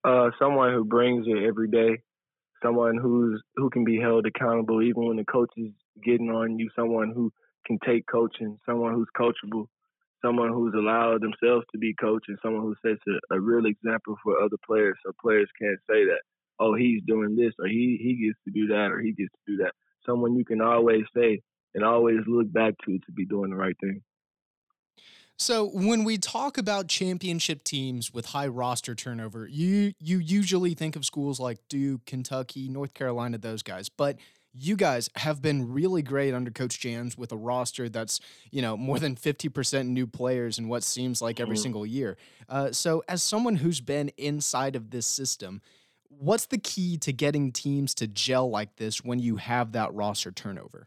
Uh, 0.03 0.31
someone 0.39 0.73
who 0.73 0.85
brings 0.85 1.27
it 1.29 1.45
every 1.45 1.69
day. 1.69 2.03
Someone 2.63 2.99
who's 3.01 3.43
who 3.57 3.71
can 3.71 3.85
be 3.85 4.01
held 4.01 4.27
accountable 4.27 4.83
even 4.83 5.07
when 5.07 5.17
the 5.17 5.25
coach 5.25 5.51
is 5.57 5.71
getting 6.03 6.31
on 6.31 6.59
you. 6.59 6.69
Someone 6.75 7.13
who 7.15 7.31
can 7.67 7.79
take 7.87 8.05
coaching, 8.11 8.59
someone 8.67 8.95
who's 8.95 9.09
coachable, 9.17 9.67
someone 10.25 10.49
who's 10.49 10.75
allowed 10.75 11.21
themselves 11.21 11.65
to 11.73 11.79
be 11.79 11.95
coached, 12.01 12.29
and 12.29 12.39
someone 12.43 12.63
who 12.63 12.75
sets 12.83 13.03
a, 13.07 13.37
a 13.37 13.41
real 13.41 13.67
example 13.67 14.17
for 14.23 14.41
other 14.41 14.57
players 14.67 14.97
so 15.05 15.13
players 15.21 15.49
can't 15.61 15.79
say 15.89 16.05
that, 16.05 16.21
oh, 16.59 16.75
he's 16.75 17.03
doing 17.07 17.37
this 17.37 17.53
or 17.59 17.67
he, 17.67 17.99
he 18.01 18.27
gets 18.27 18.39
to 18.45 18.51
do 18.51 18.67
that 18.75 18.91
or 18.91 19.01
he 19.01 19.13
gets 19.13 19.33
to 19.33 19.53
do 19.53 19.63
that. 19.63 19.73
Someone 20.07 20.35
you 20.35 20.45
can 20.45 20.61
always 20.61 21.05
say 21.15 21.41
and 21.75 21.85
always 21.85 22.19
look 22.27 22.53
back 22.53 22.75
to 22.85 22.99
to 22.99 23.13
be 23.13 23.25
doing 23.25 23.51
the 23.51 23.57
right 23.57 23.77
thing. 23.81 24.03
So 25.37 25.69
when 25.71 26.05
we 26.05 26.17
talk 26.17 26.59
about 26.59 26.87
championship 26.89 27.65
teams 27.65 28.15
with 28.15 28.27
high 28.27 28.47
roster 28.47 28.95
turnover, 28.95 29.49
you 29.49 29.93
you 29.99 30.19
usually 30.19 30.75
think 30.75 30.95
of 30.95 31.05
schools 31.05 31.41
like 31.41 31.59
Duke, 31.69 32.07
Kentucky, 32.07 32.69
North 32.69 32.95
Carolina, 32.95 33.39
those 33.39 33.63
guys. 33.63 33.89
But 33.89 34.19
you 34.57 34.77
guys 34.77 35.11
have 35.17 35.43
been 35.43 35.73
really 35.73 36.03
great 36.03 36.33
under 36.33 36.51
Coach 36.51 36.79
Jans 36.79 37.19
with 37.19 37.33
a 37.33 37.37
roster 37.37 37.89
that's, 37.89 38.21
you 38.53 38.63
know, 38.63 38.77
more 38.77 39.01
than 39.01 39.17
50% 39.17 39.89
new 39.89 40.07
players 40.07 40.59
in 40.59 40.69
what 40.69 40.85
seems 40.85 41.21
like 41.21 41.41
every 41.41 41.57
mm-hmm. 41.57 41.63
single 41.63 41.85
year. 41.85 42.17
Uh, 42.49 42.71
so, 42.71 43.03
as 43.09 43.23
someone 43.23 43.57
who's 43.57 43.81
been 43.81 44.11
inside 44.17 44.77
of 44.77 44.91
this 44.91 45.07
system, 45.07 45.61
what's 46.09 46.47
the 46.47 46.59
key 46.59 46.97
to 46.99 47.13
getting 47.13 47.51
teams 47.51 47.95
to 47.95 48.07
gel 48.07 48.49
like 48.49 48.77
this 48.77 49.05
when 49.05 49.19
you 49.19 49.37
have 49.37 49.73
that 49.73 49.93
roster 49.93 50.31
turnover? 50.31 50.87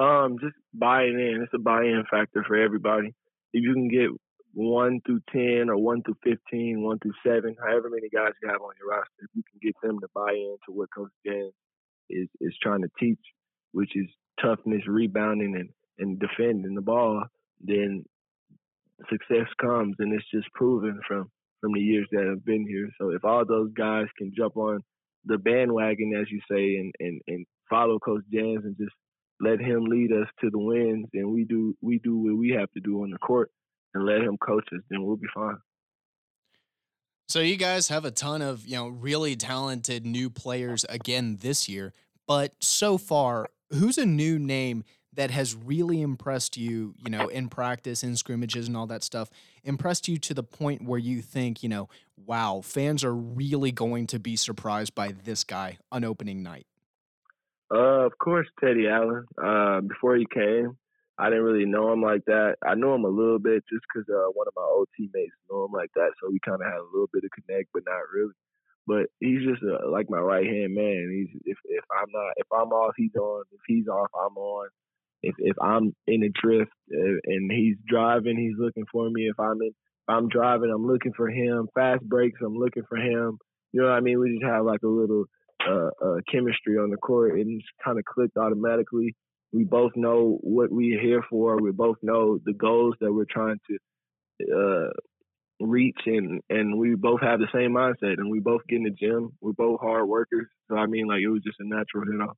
Um, 0.00 0.38
just 0.40 0.54
buying 0.72 1.20
in. 1.20 1.42
It's 1.42 1.52
a 1.54 1.58
buy-in 1.58 2.04
factor 2.10 2.42
for 2.48 2.56
everybody. 2.56 3.08
If 3.52 3.62
you 3.62 3.74
can 3.74 3.88
get 3.88 4.08
one 4.54 5.00
through 5.04 5.20
ten 5.30 5.68
or 5.68 5.76
one 5.76 6.02
through 6.02 6.16
15, 6.24 6.82
one 6.82 6.98
through 7.00 7.12
seven, 7.24 7.54
however 7.60 7.90
many 7.90 8.08
guys 8.08 8.32
you 8.42 8.48
have 8.48 8.62
on 8.62 8.72
your 8.80 8.88
roster, 8.90 9.10
if 9.20 9.30
you 9.34 9.42
can 9.50 9.60
get 9.62 9.74
them 9.82 10.00
to 10.00 10.08
buy 10.14 10.32
into 10.32 10.78
what 10.78 10.88
Coach 10.96 11.10
Jans 11.26 11.52
is 12.08 12.28
is 12.40 12.56
trying 12.62 12.80
to 12.82 12.88
teach, 12.98 13.20
which 13.72 13.94
is 13.94 14.06
toughness, 14.42 14.82
rebounding, 14.86 15.54
and 15.56 15.68
and 15.98 16.18
defending 16.18 16.74
the 16.74 16.80
ball, 16.80 17.24
then 17.60 18.04
success 19.10 19.48
comes, 19.60 19.96
and 19.98 20.14
it's 20.14 20.30
just 20.32 20.50
proven 20.54 20.98
from 21.06 21.30
from 21.60 21.74
the 21.74 21.80
years 21.80 22.08
that 22.12 22.26
I've 22.26 22.44
been 22.44 22.66
here. 22.66 22.88
So 22.98 23.10
if 23.10 23.24
all 23.24 23.44
those 23.44 23.70
guys 23.74 24.06
can 24.16 24.32
jump 24.34 24.56
on 24.56 24.80
the 25.26 25.36
bandwagon, 25.36 26.14
as 26.18 26.30
you 26.30 26.40
say, 26.50 26.76
and 26.76 26.94
and 27.00 27.20
and 27.28 27.46
follow 27.68 27.98
Coach 27.98 28.24
Jans 28.32 28.64
and 28.64 28.76
just 28.78 28.94
let 29.40 29.60
him 29.60 29.84
lead 29.84 30.12
us 30.12 30.28
to 30.40 30.50
the 30.50 30.58
wins, 30.58 31.06
and 31.14 31.32
we 31.32 31.44
do 31.44 31.76
we 31.80 31.98
do 31.98 32.16
what 32.16 32.36
we 32.36 32.50
have 32.50 32.70
to 32.72 32.80
do 32.80 33.02
on 33.02 33.10
the 33.10 33.18
court, 33.18 33.50
and 33.94 34.04
let 34.04 34.20
him 34.20 34.36
coach 34.38 34.68
us, 34.72 34.80
then 34.90 35.04
we'll 35.04 35.16
be 35.16 35.28
fine. 35.34 35.56
So 37.28 37.40
you 37.40 37.56
guys 37.56 37.88
have 37.88 38.04
a 38.04 38.10
ton 38.10 38.42
of, 38.42 38.66
you 38.66 38.74
know, 38.74 38.88
really 38.88 39.36
talented 39.36 40.04
new 40.04 40.30
players 40.30 40.84
again 40.88 41.38
this 41.40 41.68
year, 41.68 41.92
but 42.26 42.54
so 42.58 42.98
far, 42.98 43.48
who's 43.70 43.98
a 43.98 44.06
new 44.06 44.38
name 44.38 44.82
that 45.12 45.30
has 45.30 45.54
really 45.54 46.00
impressed 46.00 46.56
you, 46.56 46.94
you 46.98 47.10
know, 47.10 47.28
in 47.28 47.48
practice, 47.48 48.02
in 48.02 48.16
scrimmages 48.16 48.68
and 48.68 48.76
all 48.76 48.86
that 48.86 49.02
stuff, 49.02 49.28
impressed 49.64 50.08
you 50.08 50.18
to 50.18 50.34
the 50.34 50.42
point 50.42 50.84
where 50.84 50.98
you 50.98 51.20
think, 51.20 51.62
you 51.62 51.68
know, 51.68 51.88
wow, 52.16 52.60
fans 52.64 53.02
are 53.02 53.14
really 53.14 53.72
going 53.72 54.06
to 54.08 54.18
be 54.18 54.36
surprised 54.36 54.94
by 54.94 55.12
this 55.24 55.44
guy 55.44 55.78
on 55.90 56.04
opening 56.04 56.42
night? 56.42 56.66
Uh, 57.72 58.06
of 58.06 58.12
course, 58.18 58.48
Teddy 58.58 58.88
Allen. 58.88 59.26
Uh, 59.42 59.80
before 59.80 60.16
he 60.16 60.26
came, 60.32 60.76
I 61.18 61.28
didn't 61.28 61.44
really 61.44 61.66
know 61.66 61.92
him 61.92 62.02
like 62.02 62.24
that. 62.26 62.56
I 62.66 62.74
know 62.74 62.94
him 62.94 63.04
a 63.04 63.08
little 63.08 63.38
bit 63.38 63.62
just 63.70 63.84
because 63.92 64.08
uh, 64.08 64.30
one 64.34 64.48
of 64.48 64.54
my 64.56 64.64
old 64.64 64.88
teammates 64.96 65.32
know 65.50 65.66
him 65.66 65.72
like 65.72 65.90
that, 65.94 66.10
so 66.20 66.30
we 66.30 66.40
kind 66.44 66.60
of 66.60 66.66
had 66.66 66.80
a 66.80 66.90
little 66.92 67.10
bit 67.12 67.24
of 67.24 67.30
connect, 67.30 67.68
but 67.74 67.82
not 67.86 68.08
really. 68.12 68.32
But 68.86 69.06
he's 69.20 69.46
just 69.46 69.62
uh, 69.62 69.88
like 69.90 70.10
my 70.10 70.18
right 70.18 70.46
hand 70.46 70.74
man. 70.74 71.10
He's 71.12 71.40
if 71.44 71.58
if 71.66 71.84
I'm 71.92 72.08
not 72.10 72.32
if 72.38 72.46
I'm 72.52 72.72
off, 72.72 72.94
he's 72.96 73.14
on. 73.14 73.44
If 73.52 73.60
he's 73.66 73.86
off, 73.86 74.08
I'm 74.14 74.36
on. 74.36 74.68
If 75.22 75.34
if 75.38 75.56
I'm 75.60 75.94
in 76.06 76.24
a 76.24 76.30
drift 76.30 76.72
uh, 76.92 77.20
and 77.26 77.52
he's 77.52 77.76
driving, 77.86 78.38
he's 78.38 78.58
looking 78.58 78.86
for 78.90 79.08
me. 79.10 79.28
If 79.28 79.38
I'm 79.38 79.60
in, 79.60 79.68
if 79.68 80.08
I'm 80.08 80.28
driving, 80.28 80.72
I'm 80.74 80.86
looking 80.86 81.12
for 81.12 81.28
him. 81.28 81.68
Fast 81.74 82.02
breaks, 82.02 82.40
I'm 82.44 82.56
looking 82.56 82.84
for 82.88 82.96
him. 82.96 83.38
You 83.72 83.82
know 83.82 83.88
what 83.88 83.96
I 83.96 84.00
mean? 84.00 84.18
We 84.18 84.32
just 84.32 84.50
have 84.50 84.64
like 84.64 84.82
a 84.82 84.88
little 84.88 85.26
uh, 85.68 85.90
uh, 86.04 86.16
chemistry 86.30 86.78
on 86.78 86.90
the 86.90 86.96
court, 86.96 87.38
and 87.38 87.60
it's 87.60 87.68
kind 87.84 87.98
of 87.98 88.04
clicked 88.04 88.36
automatically 88.36 89.14
we 89.52 89.64
both 89.64 89.92
know 89.96 90.38
what 90.42 90.70
we're 90.70 91.00
here 91.00 91.22
for. 91.28 91.60
We 91.60 91.72
both 91.72 91.96
know 92.02 92.38
the 92.44 92.52
goals 92.52 92.94
that 93.00 93.12
we're 93.12 93.26
trying 93.28 93.58
to 93.68 93.78
uh, 94.54 94.90
reach, 95.60 95.98
and 96.06 96.40
and 96.48 96.78
we 96.78 96.94
both 96.94 97.20
have 97.20 97.40
the 97.40 97.48
same 97.52 97.72
mindset. 97.72 98.18
And 98.18 98.30
we 98.30 98.40
both 98.40 98.62
get 98.68 98.76
in 98.76 98.84
the 98.84 98.90
gym. 98.90 99.30
We're 99.40 99.52
both 99.52 99.80
hard 99.80 100.08
workers. 100.08 100.46
So 100.68 100.76
I 100.76 100.86
mean, 100.86 101.08
like 101.08 101.20
it 101.20 101.28
was 101.28 101.42
just 101.44 101.60
a 101.60 101.68
natural 101.68 102.04
hit 102.10 102.20
off. 102.20 102.36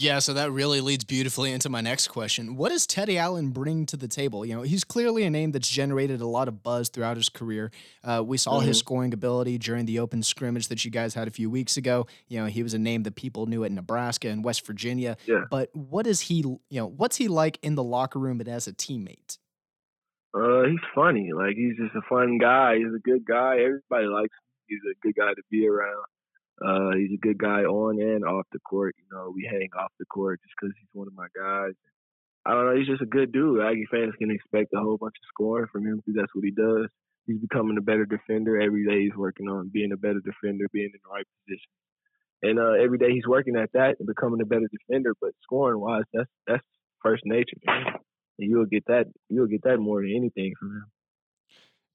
Yeah, 0.00 0.20
so 0.20 0.32
that 0.34 0.52
really 0.52 0.80
leads 0.80 1.02
beautifully 1.02 1.50
into 1.50 1.68
my 1.68 1.80
next 1.80 2.06
question. 2.06 2.54
What 2.54 2.68
does 2.68 2.86
Teddy 2.86 3.18
Allen 3.18 3.50
bring 3.50 3.84
to 3.86 3.96
the 3.96 4.06
table? 4.06 4.46
You 4.46 4.54
know, 4.54 4.62
he's 4.62 4.84
clearly 4.84 5.24
a 5.24 5.30
name 5.30 5.50
that's 5.50 5.68
generated 5.68 6.20
a 6.20 6.26
lot 6.26 6.46
of 6.46 6.62
buzz 6.62 6.88
throughout 6.88 7.16
his 7.16 7.28
career. 7.28 7.72
Uh, 8.04 8.22
we 8.24 8.36
saw 8.36 8.58
mm-hmm. 8.58 8.68
his 8.68 8.78
scoring 8.78 9.12
ability 9.12 9.58
during 9.58 9.86
the 9.86 9.98
open 9.98 10.22
scrimmage 10.22 10.68
that 10.68 10.84
you 10.84 10.92
guys 10.92 11.14
had 11.14 11.26
a 11.26 11.32
few 11.32 11.50
weeks 11.50 11.76
ago. 11.76 12.06
You 12.28 12.38
know, 12.38 12.46
he 12.46 12.62
was 12.62 12.74
a 12.74 12.78
name 12.78 13.02
that 13.02 13.16
people 13.16 13.46
knew 13.46 13.64
at 13.64 13.72
Nebraska 13.72 14.28
and 14.28 14.44
West 14.44 14.64
Virginia. 14.64 15.16
Yeah. 15.26 15.46
But 15.50 15.74
what 15.74 16.06
is 16.06 16.20
he, 16.20 16.36
you 16.36 16.60
know, 16.70 16.86
what's 16.86 17.16
he 17.16 17.26
like 17.26 17.58
in 17.62 17.74
the 17.74 17.82
locker 17.82 18.20
room 18.20 18.38
and 18.38 18.48
as 18.48 18.68
a 18.68 18.72
teammate? 18.72 19.38
Uh, 20.32 20.62
he's 20.62 20.78
funny. 20.94 21.32
Like 21.34 21.56
he's 21.56 21.76
just 21.76 21.96
a 21.96 22.02
fun 22.08 22.38
guy. 22.38 22.76
He's 22.76 22.94
a 22.94 23.00
good 23.02 23.24
guy. 23.26 23.56
Everybody 23.64 24.06
likes 24.06 24.30
him. 24.30 24.46
He's 24.68 24.78
a 24.88 24.94
good 25.02 25.16
guy 25.16 25.34
to 25.34 25.42
be 25.50 25.66
around. 25.66 26.04
Uh, 26.64 26.90
he's 26.96 27.12
a 27.12 27.20
good 27.20 27.38
guy 27.38 27.62
on 27.62 28.00
and 28.00 28.24
off 28.24 28.46
the 28.52 28.58
court. 28.60 28.94
You 28.98 29.16
know, 29.16 29.32
we 29.34 29.48
hang 29.50 29.68
off 29.78 29.92
the 29.98 30.06
court 30.06 30.40
just 30.42 30.54
because 30.60 30.74
he's 30.78 30.88
one 30.92 31.06
of 31.06 31.14
my 31.14 31.28
guys. 31.36 31.72
I 32.46 32.52
don't 32.52 32.66
know. 32.66 32.76
He's 32.76 32.86
just 32.88 33.02
a 33.02 33.06
good 33.06 33.32
dude. 33.32 33.60
Aggie 33.60 33.86
fans 33.90 34.14
can 34.18 34.30
expect 34.30 34.72
a 34.74 34.80
whole 34.80 34.96
bunch 34.96 35.14
of 35.16 35.28
scoring 35.28 35.66
from 35.70 35.86
him 35.86 35.96
because 35.96 36.14
that's 36.16 36.34
what 36.34 36.44
he 36.44 36.50
does. 36.50 36.88
He's 37.26 37.38
becoming 37.38 37.76
a 37.76 37.82
better 37.82 38.06
defender 38.06 38.60
every 38.60 38.86
day. 38.86 39.02
He's 39.02 39.16
working 39.16 39.48
on 39.48 39.70
being 39.72 39.92
a 39.92 39.96
better 39.96 40.20
defender, 40.20 40.64
being 40.72 40.90
in 40.94 41.00
the 41.04 41.12
right 41.12 41.26
position, 41.44 41.70
and 42.42 42.58
uh, 42.58 42.82
every 42.82 42.96
day 42.96 43.12
he's 43.12 43.26
working 43.26 43.56
at 43.56 43.70
that 43.74 43.96
and 43.98 44.06
becoming 44.06 44.40
a 44.40 44.46
better 44.46 44.68
defender. 44.72 45.14
But 45.20 45.32
scoring 45.42 45.78
wise, 45.80 46.04
that's 46.12 46.30
that's 46.46 46.64
first 47.02 47.22
nature, 47.26 47.58
man. 47.66 47.84
And 48.38 48.50
you'll 48.50 48.66
get 48.66 48.86
that. 48.86 49.06
You'll 49.28 49.46
get 49.46 49.64
that 49.64 49.78
more 49.78 50.00
than 50.00 50.14
anything 50.16 50.54
from 50.58 50.70
him. 50.70 50.86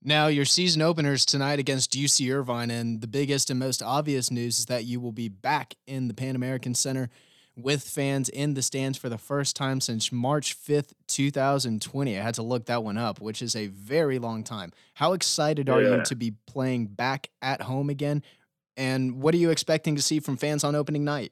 Now, 0.06 0.28
your 0.28 0.44
season 0.44 0.82
openers 0.82 1.26
tonight 1.26 1.60
against 1.60 1.94
UC 1.94 2.30
Irvine, 2.34 2.70
and 2.70 3.00
the 3.00 3.08
biggest 3.08 3.50
and 3.50 3.58
most 3.58 3.82
obvious 3.82 4.30
news 4.30 4.60
is 4.60 4.66
that 4.66 4.84
you 4.84 5.00
will 5.00 5.14
be 5.14 5.30
back 5.30 5.76
in 5.88 6.10
the 6.10 6.14
Pan 6.14 6.36
American 6.36 6.76
Center 6.76 7.10
with 7.56 7.84
fans 7.84 8.28
in 8.28 8.54
the 8.54 8.62
stands 8.62 8.98
for 8.98 9.08
the 9.08 9.18
first 9.18 9.56
time 9.56 9.80
since 9.80 10.12
March 10.12 10.58
5th, 10.58 10.92
2020. 11.08 12.20
I 12.20 12.22
had 12.22 12.34
to 12.34 12.42
look 12.42 12.66
that 12.66 12.84
one 12.84 12.98
up, 12.98 13.22
which 13.22 13.42
is 13.42 13.56
a 13.56 13.68
very 13.68 14.20
long 14.20 14.44
time. 14.44 14.74
How 14.96 15.14
excited 15.14 15.70
are 15.70 15.82
yeah. 15.82 15.98
you 15.98 16.04
to 16.04 16.16
be 16.16 16.34
playing 16.48 16.88
back 16.88 17.30
at 17.42 17.62
home 17.62 17.90
again? 17.90 18.24
And 18.76 19.22
what 19.22 19.34
are 19.34 19.38
you 19.38 19.52
expecting 19.52 19.96
to 19.96 20.02
see 20.02 20.20
from 20.20 20.36
fans 20.36 20.66
on 20.66 20.76
opening 20.76 21.06
night? 21.06 21.32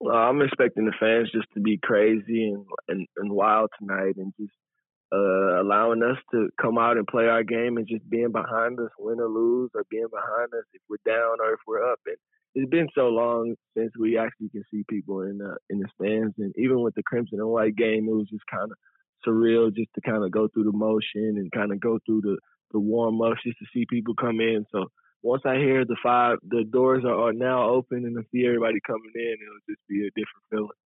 Well, 0.00 0.16
I'm 0.16 0.40
expecting 0.40 0.86
the 0.86 0.94
fans 0.98 1.30
just 1.30 1.52
to 1.52 1.60
be 1.60 1.78
crazy 1.82 2.48
and, 2.48 2.64
and, 2.88 3.06
and 3.16 3.30
wild 3.32 3.68
tonight 3.78 4.16
and 4.16 4.32
just 4.40 4.52
uh, 5.12 5.60
allowing 5.62 6.02
us 6.02 6.18
to 6.32 6.48
come 6.60 6.78
out 6.78 6.96
and 6.96 7.06
play 7.06 7.26
our 7.26 7.44
game 7.44 7.76
and 7.76 7.86
just 7.86 8.08
being 8.10 8.32
behind 8.32 8.78
us, 8.80 8.90
win 8.98 9.20
or 9.20 9.28
lose, 9.28 9.70
or 9.74 9.84
being 9.90 10.08
behind 10.10 10.52
us 10.54 10.64
if 10.72 10.82
we're 10.88 10.96
down 11.06 11.36
or 11.40 11.52
if 11.52 11.60
we're 11.66 11.90
up. 11.90 12.00
And 12.06 12.16
it's 12.54 12.70
been 12.70 12.88
so 12.94 13.08
long 13.08 13.54
since 13.76 13.92
we 13.98 14.18
actually 14.18 14.48
can 14.48 14.64
see 14.70 14.84
people 14.88 15.22
in 15.22 15.38
the 15.38 15.56
in 15.70 15.78
the 15.78 15.88
stands, 15.94 16.34
and 16.38 16.52
even 16.56 16.80
with 16.80 16.94
the 16.94 17.02
Crimson 17.02 17.38
and 17.38 17.48
White 17.48 17.76
game, 17.76 18.08
it 18.08 18.14
was 18.14 18.28
just 18.30 18.46
kind 18.50 18.70
of 18.70 18.76
surreal 19.26 19.74
just 19.74 19.90
to 19.94 20.00
kind 20.00 20.24
of 20.24 20.30
go 20.30 20.48
through 20.48 20.64
the 20.64 20.72
motion 20.72 21.36
and 21.36 21.52
kind 21.52 21.72
of 21.72 21.80
go 21.80 21.98
through 22.06 22.22
the 22.22 22.36
the 22.72 22.80
warm 22.80 23.20
ups 23.22 23.42
just 23.44 23.58
to 23.58 23.66
see 23.72 23.86
people 23.88 24.14
come 24.14 24.40
in. 24.40 24.64
So 24.72 24.86
once 25.22 25.42
I 25.44 25.56
hear 25.56 25.84
the 25.84 25.96
five, 26.02 26.38
the 26.48 26.64
doors 26.64 27.04
are, 27.04 27.28
are 27.28 27.32
now 27.32 27.68
open 27.68 28.04
and 28.04 28.18
I 28.18 28.22
see 28.32 28.46
everybody 28.46 28.78
coming 28.86 29.12
in, 29.14 29.36
it'll 29.40 29.68
just 29.68 29.80
be 29.88 30.06
a 30.06 30.10
different 30.14 30.46
feeling. 30.50 30.85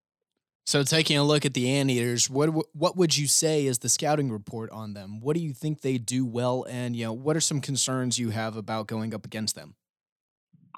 So, 0.71 0.85
taking 0.85 1.19
a 1.19 1.25
look 1.25 1.45
at 1.45 1.53
the 1.53 1.69
Anteaters, 1.69 2.31
what 2.31 2.50
what 2.77 2.97
would 2.97 3.17
you 3.17 3.27
say 3.27 3.67
is 3.67 3.81
the 3.81 3.89
scouting 3.89 4.31
report 4.31 4.71
on 4.71 4.95
them? 4.95 5.21
What 5.21 5.35
do 5.35 5.43
you 5.43 5.53
think 5.53 5.81
they 5.81 5.99
do 5.99 6.25
well, 6.25 6.65
and 6.71 6.95
you 6.95 7.07
know, 7.07 7.12
what 7.12 7.37
are 7.37 7.41
some 7.41 7.61
concerns 7.61 8.21
you 8.21 8.31
have 8.31 8.55
about 8.55 8.87
going 8.87 9.12
up 9.12 9.25
against 9.25 9.57
them? 9.57 9.75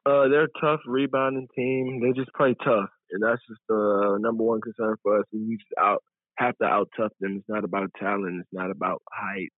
Uh, 0.07 0.29
they're 0.29 0.45
a 0.45 0.61
tough 0.63 0.81
rebounding 0.87 1.47
team. 1.55 2.01
They 2.01 2.19
just 2.19 2.33
play 2.35 2.55
tough, 2.65 2.89
and 3.11 3.23
that's 3.23 3.43
just 3.47 3.61
the 3.69 4.17
number 4.19 4.43
one 4.43 4.63
concern 4.63 4.97
for 5.03 5.19
us. 5.19 5.27
We 5.31 5.59
just 5.59 5.69
out 5.79 6.03
have 6.39 6.57
to 6.63 6.65
out 6.65 6.89
tough 6.97 7.13
them. 7.21 7.37
It's 7.37 7.49
not 7.51 7.63
about 7.63 7.91
talent. 8.01 8.41
It's 8.41 8.49
not 8.51 8.71
about 8.71 9.03
height. 9.13 9.51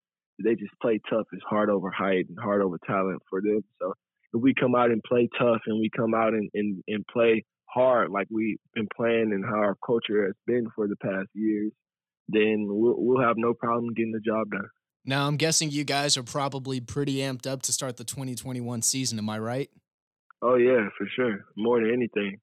They 0.43 0.57
just 0.57 0.75
play 0.83 0.99
tough. 1.09 1.29
It's 1.33 1.45
hard 1.49 1.71
over 1.71 1.93
height 1.93 2.26
and 2.29 2.37
hard 2.43 2.61
over 2.61 2.81
talent 2.85 3.23
for 3.31 3.41
them. 3.41 3.62
So 3.81 3.95
if 4.33 4.43
we 4.43 4.53
come 4.53 4.75
out 4.75 4.91
and 4.91 5.00
play 5.05 5.29
tough, 5.38 5.61
and 5.69 5.79
we 5.79 5.91
come 5.97 6.12
out 6.12 6.35
and 6.35 6.50
and, 6.55 6.83
and 6.88 7.07
play 7.07 7.45
hard 7.75 8.11
like 8.11 8.28
we've 8.31 8.59
been 8.75 8.88
playing 8.97 9.33
and 9.33 9.45
how 9.45 9.57
our 9.57 9.76
culture 9.85 10.25
has 10.26 10.35
been 10.47 10.66
for 10.75 10.87
the 10.87 10.97
past 10.97 11.28
years, 11.35 11.73
then 12.28 12.66
we'll, 12.69 12.95
we'll 12.97 13.26
have 13.26 13.37
no 13.37 13.52
problem 13.54 13.93
getting 13.95 14.12
the 14.12 14.21
job 14.21 14.50
done. 14.50 14.69
Now, 15.04 15.26
I'm 15.26 15.37
guessing 15.37 15.71
you 15.71 15.85
guys 15.85 16.16
are 16.16 16.23
probably 16.23 16.81
pretty 16.81 17.16
amped 17.16 17.47
up 17.47 17.62
to 17.62 17.73
start 17.73 17.99
the 17.99 18.04
2021 18.04 18.81
season. 18.83 19.19
Am 19.19 19.28
I 19.28 19.38
right? 19.38 19.71
Oh, 20.40 20.57
yeah, 20.57 20.88
for 20.97 21.07
sure. 21.14 21.45
More 21.57 21.81
than 21.81 21.93
anything. 21.93 22.38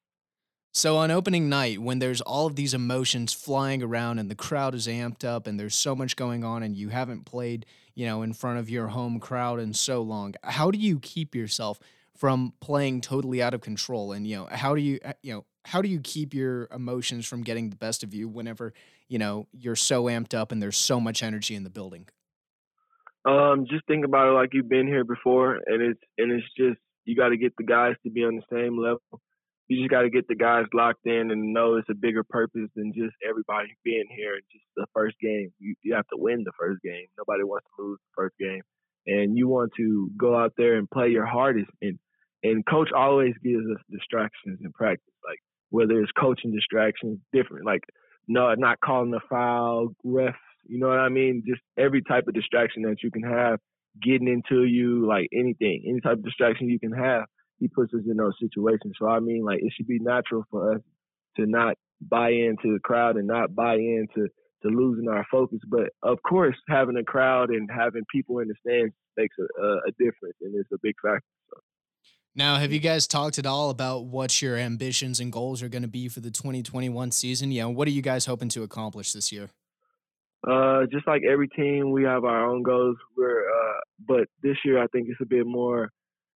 So, 0.73 0.97
on 0.97 1.11
opening 1.11 1.49
night, 1.49 1.79
when 1.79 1.99
there's 1.99 2.21
all 2.21 2.45
of 2.47 2.55
these 2.55 2.73
emotions 2.73 3.33
flying 3.33 3.81
around 3.83 4.19
and 4.19 4.29
the 4.29 4.35
crowd 4.35 4.75
is 4.75 4.87
amped 4.87 5.25
up 5.25 5.47
and 5.47 5.59
there's 5.59 5.75
so 5.75 5.95
much 5.95 6.15
going 6.15 6.43
on 6.43 6.63
and 6.63 6.77
you 6.77 6.89
haven't 6.89 7.25
played, 7.25 7.65
you 7.93 8.05
know, 8.05 8.21
in 8.21 8.31
front 8.31 8.59
of 8.59 8.69
your 8.69 8.87
home 8.87 9.19
crowd 9.19 9.59
in 9.59 9.73
so 9.73 10.01
long, 10.01 10.35
how 10.43 10.71
do 10.71 10.79
you 10.79 10.99
keep 10.99 11.35
yourself 11.35 11.79
from 12.21 12.53
playing 12.61 13.01
totally 13.01 13.41
out 13.41 13.55
of 13.55 13.61
control 13.61 14.11
and 14.11 14.27
you 14.27 14.35
know 14.35 14.47
how 14.51 14.75
do 14.75 14.81
you 14.81 14.99
uh, 15.03 15.11
you 15.23 15.33
know 15.33 15.43
how 15.65 15.81
do 15.81 15.89
you 15.89 15.99
keep 15.99 16.35
your 16.35 16.67
emotions 16.71 17.25
from 17.25 17.41
getting 17.41 17.71
the 17.71 17.75
best 17.75 18.03
of 18.03 18.13
you 18.13 18.27
whenever 18.27 18.73
you 19.07 19.17
know 19.17 19.47
you're 19.51 19.75
so 19.75 20.03
amped 20.03 20.35
up 20.35 20.51
and 20.51 20.61
there's 20.61 20.77
so 20.77 20.99
much 20.99 21.23
energy 21.23 21.55
in 21.55 21.63
the 21.63 21.69
building 21.71 22.07
um 23.25 23.65
just 23.67 23.83
think 23.87 24.05
about 24.05 24.27
it 24.27 24.33
like 24.33 24.49
you've 24.53 24.69
been 24.69 24.85
here 24.85 25.03
before 25.03 25.55
and 25.65 25.81
it's 25.81 25.99
and 26.19 26.31
it's 26.31 26.45
just 26.55 26.79
you 27.05 27.15
got 27.15 27.29
to 27.29 27.37
get 27.37 27.53
the 27.57 27.63
guys 27.63 27.95
to 28.03 28.11
be 28.11 28.21
on 28.21 28.35
the 28.35 28.55
same 28.55 28.77
level 28.79 29.19
you 29.67 29.79
just 29.79 29.89
got 29.89 30.01
to 30.01 30.11
get 30.11 30.27
the 30.27 30.35
guys 30.35 30.65
locked 30.75 31.07
in 31.07 31.31
and 31.31 31.53
know 31.53 31.77
it's 31.77 31.89
a 31.89 31.95
bigger 31.95 32.23
purpose 32.23 32.69
than 32.75 32.93
just 32.93 33.15
everybody 33.27 33.69
being 33.83 34.05
here 34.15 34.35
just 34.51 34.65
the 34.75 34.85
first 34.93 35.15
game. 35.19 35.51
You, 35.59 35.73
you 35.81 35.95
have 35.95 36.07
to 36.07 36.17
win 36.17 36.43
the 36.43 36.51
first 36.59 36.83
game. 36.83 37.05
Nobody 37.17 37.43
wants 37.43 37.65
to 37.77 37.83
lose 37.83 37.99
the 37.99 38.21
first 38.21 38.35
game, 38.37 38.61
and 39.07 39.37
you 39.37 39.47
want 39.47 39.71
to 39.77 40.11
go 40.17 40.35
out 40.35 40.51
there 40.57 40.75
and 40.75 40.91
play 40.91 41.07
your 41.07 41.25
hardest. 41.25 41.71
And 41.81 41.97
and 42.43 42.65
coach 42.65 42.89
always 42.95 43.33
gives 43.43 43.65
us 43.65 43.81
distractions 43.91 44.59
in 44.63 44.71
practice, 44.71 45.13
like 45.27 45.39
whether 45.69 46.01
it's 46.01 46.11
coaching 46.19 46.51
distractions, 46.53 47.19
different, 47.33 47.65
like 47.65 47.83
no, 48.27 48.53
not 48.55 48.79
calling 48.83 49.11
the 49.11 49.21
foul, 49.29 49.89
refs. 50.05 50.33
You 50.67 50.79
know 50.79 50.87
what 50.87 50.99
I 50.99 51.09
mean? 51.09 51.43
Just 51.47 51.61
every 51.77 52.03
type 52.03 52.27
of 52.27 52.33
distraction 52.33 52.83
that 52.83 52.97
you 53.03 53.11
can 53.11 53.23
have 53.23 53.59
getting 54.01 54.27
into 54.27 54.63
you, 54.63 55.05
like 55.07 55.27
anything, 55.33 55.83
any 55.87 55.99
type 56.01 56.17
of 56.17 56.23
distraction 56.23 56.69
you 56.69 56.79
can 56.79 56.93
have 56.93 57.25
he 57.61 57.67
puts 57.67 57.93
us 57.93 58.01
in 58.09 58.17
those 58.17 58.33
situations. 58.41 58.95
So 58.99 59.07
I 59.07 59.19
mean, 59.19 59.45
like 59.45 59.59
it 59.61 59.71
should 59.77 59.87
be 59.87 59.99
natural 59.99 60.43
for 60.49 60.75
us 60.75 60.81
to 61.37 61.45
not 61.45 61.75
buy 62.01 62.31
into 62.31 62.73
the 62.73 62.79
crowd 62.83 63.15
and 63.15 63.27
not 63.27 63.55
buy 63.55 63.75
into 63.75 64.27
to 64.63 64.67
losing 64.67 65.07
our 65.07 65.25
focus. 65.31 65.59
But 65.69 65.89
of 66.03 66.17
course, 66.27 66.57
having 66.67 66.97
a 66.97 67.03
crowd 67.03 67.51
and 67.51 67.69
having 67.71 68.03
people 68.11 68.39
in 68.39 68.47
the 68.47 68.55
stands 68.67 68.93
makes 69.15 69.35
a, 69.39 69.63
a 69.63 69.91
difference, 69.91 70.35
and 70.41 70.55
it's 70.55 70.71
a 70.73 70.79
big 70.81 70.95
factor. 71.01 71.23
Now, 72.33 72.55
have 72.55 72.71
you 72.71 72.79
guys 72.79 73.07
talked 73.07 73.37
at 73.39 73.45
all 73.45 73.69
about 73.69 74.05
what 74.05 74.41
your 74.41 74.55
ambitions 74.55 75.19
and 75.19 75.33
goals 75.33 75.61
are 75.61 75.67
going 75.67 75.81
to 75.81 75.89
be 75.89 76.07
for 76.07 76.21
the 76.21 76.31
2021 76.31 77.11
season? 77.11 77.51
Yeah, 77.51 77.65
what 77.65 77.87
are 77.89 77.91
you 77.91 78.01
guys 78.01 78.25
hoping 78.25 78.47
to 78.49 78.63
accomplish 78.63 79.11
this 79.11 79.33
year? 79.33 79.49
Uh, 80.49 80.83
just 80.91 81.05
like 81.07 81.23
every 81.29 81.49
team, 81.49 81.91
we 81.91 82.03
have 82.03 82.23
our 82.23 82.49
own 82.49 82.63
goals. 82.63 82.95
We're, 83.17 83.41
uh, 83.41 83.79
but 84.07 84.27
this 84.41 84.55
year 84.63 84.81
I 84.81 84.87
think 84.87 85.07
it's 85.09 85.21
a 85.21 85.25
bit 85.25 85.45
more 85.45 85.91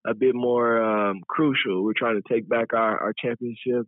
a 0.06 0.14
bit 0.14 0.36
more 0.36 0.82
um, 0.82 1.22
crucial. 1.28 1.84
We're 1.84 1.94
trying 1.98 2.22
to 2.22 2.34
take 2.34 2.48
back 2.48 2.74
our, 2.74 3.00
our 3.02 3.14
championship, 3.20 3.88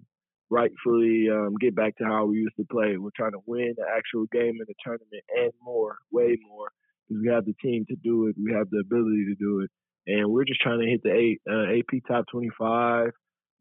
rightfully 0.49 1.27
um, 1.31 1.53
get 1.59 1.75
back 1.75 1.95
to 1.97 2.05
how 2.05 2.25
we 2.25 2.37
used 2.37 2.55
to 2.57 2.65
play. 2.71 2.97
We're 2.97 3.11
trying 3.15 3.33
to 3.33 3.41
win 3.45 3.75
the 3.77 3.85
actual 3.95 4.25
game 4.31 4.57
in 4.59 4.65
the 4.67 4.73
tournament 4.83 5.23
and 5.35 5.51
more, 5.61 5.97
way 6.11 6.37
more, 6.47 6.69
because 7.07 7.21
we 7.21 7.29
have 7.29 7.45
the 7.45 7.53
team 7.61 7.85
to 7.89 7.95
do 8.03 8.27
it. 8.27 8.35
We 8.41 8.51
have 8.53 8.69
the 8.71 8.79
ability 8.79 9.25
to 9.25 9.35
do 9.35 9.59
it, 9.59 9.69
and 10.07 10.29
we're 10.31 10.45
just 10.45 10.61
trying 10.61 10.79
to 10.79 10.87
hit 10.87 11.03
the 11.03 11.13
eight, 11.13 11.41
uh, 11.49 11.77
AP 11.77 12.01
top 12.07 12.25
25, 12.31 13.11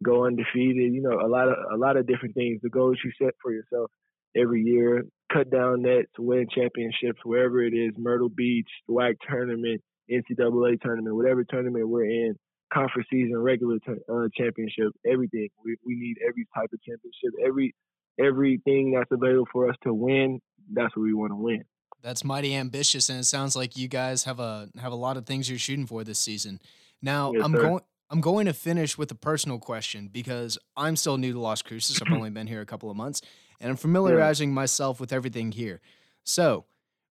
go 0.03 0.27
undefeated. 0.27 0.93
You 0.95 1.03
know, 1.03 1.21
a 1.21 1.29
lot 1.29 1.49
of 1.49 1.57
a 1.73 1.77
lot 1.77 1.97
of 1.97 2.07
different 2.07 2.35
things. 2.35 2.61
The 2.63 2.71
goals 2.71 2.99
you 3.05 3.13
set 3.21 3.35
for 3.43 3.53
yourself 3.53 3.91
every 4.37 4.63
year, 4.63 5.05
cut 5.33 5.51
down 5.51 5.83
nets, 5.83 6.13
win 6.19 6.47
championships 6.55 7.21
wherever 7.25 7.63
it 7.63 7.75
is, 7.75 7.93
Myrtle 7.99 8.31
Beach, 8.31 8.69
WAC 8.89 9.15
tournament. 9.29 9.83
NCAA 10.11 10.81
tournament, 10.81 11.17
whatever 11.17 11.45
tournament 11.45 11.89
we're 11.89 12.05
in, 12.05 12.37
conference 12.73 13.09
season, 13.11 13.37
regular 13.39 13.79
t- 13.79 13.93
uh, 14.09 14.29
championship, 14.37 14.93
everything. 15.07 15.49
We 15.65 15.77
we 15.85 15.97
need 15.97 16.17
every 16.27 16.47
type 16.55 16.71
of 16.73 16.81
championship, 16.83 17.33
every 17.45 17.75
everything 18.21 18.93
that's 18.93 19.11
available 19.11 19.49
for 19.53 19.69
us 19.69 19.77
to 19.85 19.93
win. 19.93 20.41
That's 20.73 20.95
what 20.97 21.03
we 21.03 21.15
want 21.15 21.33
to 21.33 21.37
win. 21.37 21.65
That's 22.07 22.23
mighty 22.23 22.55
ambitious, 22.55 23.09
and 23.09 23.19
it 23.19 23.25
sounds 23.25 23.57
like 23.57 23.77
you 23.77 23.89
guys 23.89 24.23
have 24.23 24.39
a 24.39 24.69
have 24.81 24.93
a 24.93 24.97
lot 24.97 25.17
of 25.17 25.27
things 25.27 25.51
you're 25.51 25.59
shooting 25.59 25.87
for 25.87 26.05
this 26.05 26.21
season. 26.21 26.61
Now, 27.03 27.33
yes, 27.33 27.43
I'm 27.45 27.53
sir. 27.53 27.63
going. 27.63 27.81
I'm 28.11 28.21
going 28.21 28.47
to 28.47 28.53
finish 28.53 28.97
with 28.97 29.11
a 29.11 29.17
personal 29.17 29.59
question 29.59 30.09
because 30.13 30.57
I'm 30.77 30.95
still 30.95 31.17
new 31.17 31.33
to 31.33 31.41
Las 31.41 31.63
Cruces. 31.63 32.01
I've 32.01 32.13
only 32.13 32.31
been 32.31 32.47
here 32.47 32.61
a 32.61 32.65
couple 32.65 32.93
of 32.93 32.97
months, 32.97 33.23
and 33.61 33.71
I'm 33.71 33.77
familiarizing 33.77 34.51
yeah. 34.51 34.55
myself 34.55 35.01
with 35.01 35.13
everything 35.13 35.51
here. 35.51 35.81
So, 36.23 36.67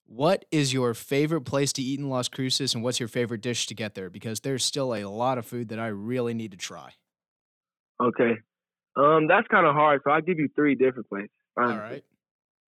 what 0.06 0.46
is 0.50 0.72
your 0.72 0.94
favorite 0.94 1.42
place 1.42 1.74
to 1.74 1.82
eat 1.82 2.00
in 2.00 2.08
Las 2.08 2.30
Cruces, 2.30 2.74
and 2.74 2.82
what's 2.82 2.98
your 2.98 3.10
favorite 3.10 3.42
dish 3.42 3.68
to 3.68 3.74
get 3.74 3.96
there? 3.96 4.10
Because 4.10 4.40
there's 4.40 4.64
still 4.64 4.96
a 4.96 5.04
lot 5.04 5.38
of 5.38 5.46
food 5.46 5.68
that 5.70 5.80
I 5.80 5.88
really 5.88 6.34
need 6.34 6.52
to 6.52 6.58
try. 6.58 6.94
Okay, 8.02 8.38
um, 8.96 9.28
that's 9.28 9.48
kind 9.50 9.68
of 9.68 9.76
hard. 9.76 10.04
So 10.06 10.12
I'll 10.12 10.22
give 10.22 10.40
you 10.40 10.48
three 10.56 10.76
different 10.76 11.10
places. 11.10 11.32
Honestly. 11.58 11.76
All 11.76 11.82
right. 11.82 12.04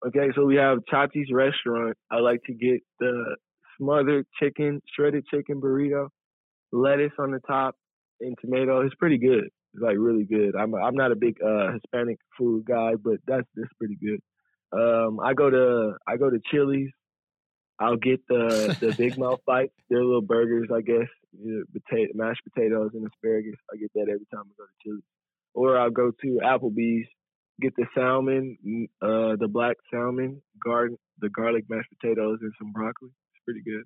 Okay, 0.06 0.28
so 0.34 0.44
we 0.44 0.56
have 0.56 0.78
Chachi's 0.92 1.30
restaurant. 1.32 1.96
I 2.10 2.18
like 2.18 2.40
to 2.46 2.54
get 2.54 2.80
the 3.00 3.36
smothered 3.78 4.26
chicken, 4.40 4.80
shredded 4.94 5.24
chicken 5.32 5.60
burrito, 5.60 6.08
lettuce 6.72 7.12
on 7.18 7.30
the 7.30 7.40
top, 7.46 7.76
and 8.20 8.36
tomato. 8.40 8.80
It's 8.82 8.94
pretty 8.96 9.18
good. 9.18 9.44
It's 9.44 9.82
like 9.82 9.96
really 9.98 10.24
good. 10.24 10.54
I'm 10.56 10.74
I'm 10.74 10.94
not 10.94 11.12
a 11.12 11.16
big 11.16 11.36
uh, 11.42 11.72
Hispanic 11.72 12.18
food 12.38 12.64
guy, 12.66 12.92
but 13.02 13.16
that's 13.26 13.46
that's 13.54 13.72
pretty 13.78 13.96
good. 13.96 14.20
Um, 14.72 15.20
I 15.20 15.34
go 15.34 15.48
to 15.48 15.94
I 16.06 16.16
go 16.16 16.28
to 16.28 16.40
Chili's 16.50 16.90
I'll 17.78 17.96
get 17.96 18.20
the 18.28 18.76
the 18.80 18.94
big 18.96 19.18
mouth 19.18 19.40
bites. 19.46 19.74
They're 19.90 20.04
little 20.04 20.22
burgers, 20.22 20.68
I 20.74 20.80
guess. 20.80 21.08
You 21.38 21.58
know, 21.58 21.64
potato, 21.72 22.12
mashed 22.14 22.40
potatoes 22.44 22.90
and 22.94 23.06
asparagus. 23.06 23.60
I 23.72 23.76
get 23.76 23.92
that 23.94 24.08
every 24.08 24.26
time 24.32 24.44
I 24.44 24.54
go 24.56 24.64
to 24.64 24.82
Chili's. 24.82 25.04
Or 25.54 25.78
I'll 25.78 25.90
go 25.90 26.10
to 26.10 26.40
Applebee's, 26.44 27.06
get 27.60 27.74
the 27.76 27.86
salmon, 27.94 28.88
uh, 29.02 29.36
the 29.36 29.48
black 29.48 29.76
salmon, 29.90 30.42
garden, 30.62 30.96
the 31.20 31.28
garlic 31.30 31.64
mashed 31.68 31.88
potatoes, 31.98 32.38
and 32.42 32.52
some 32.58 32.72
broccoli. 32.72 33.08
It's 33.08 33.44
pretty 33.44 33.62
good. 33.62 33.84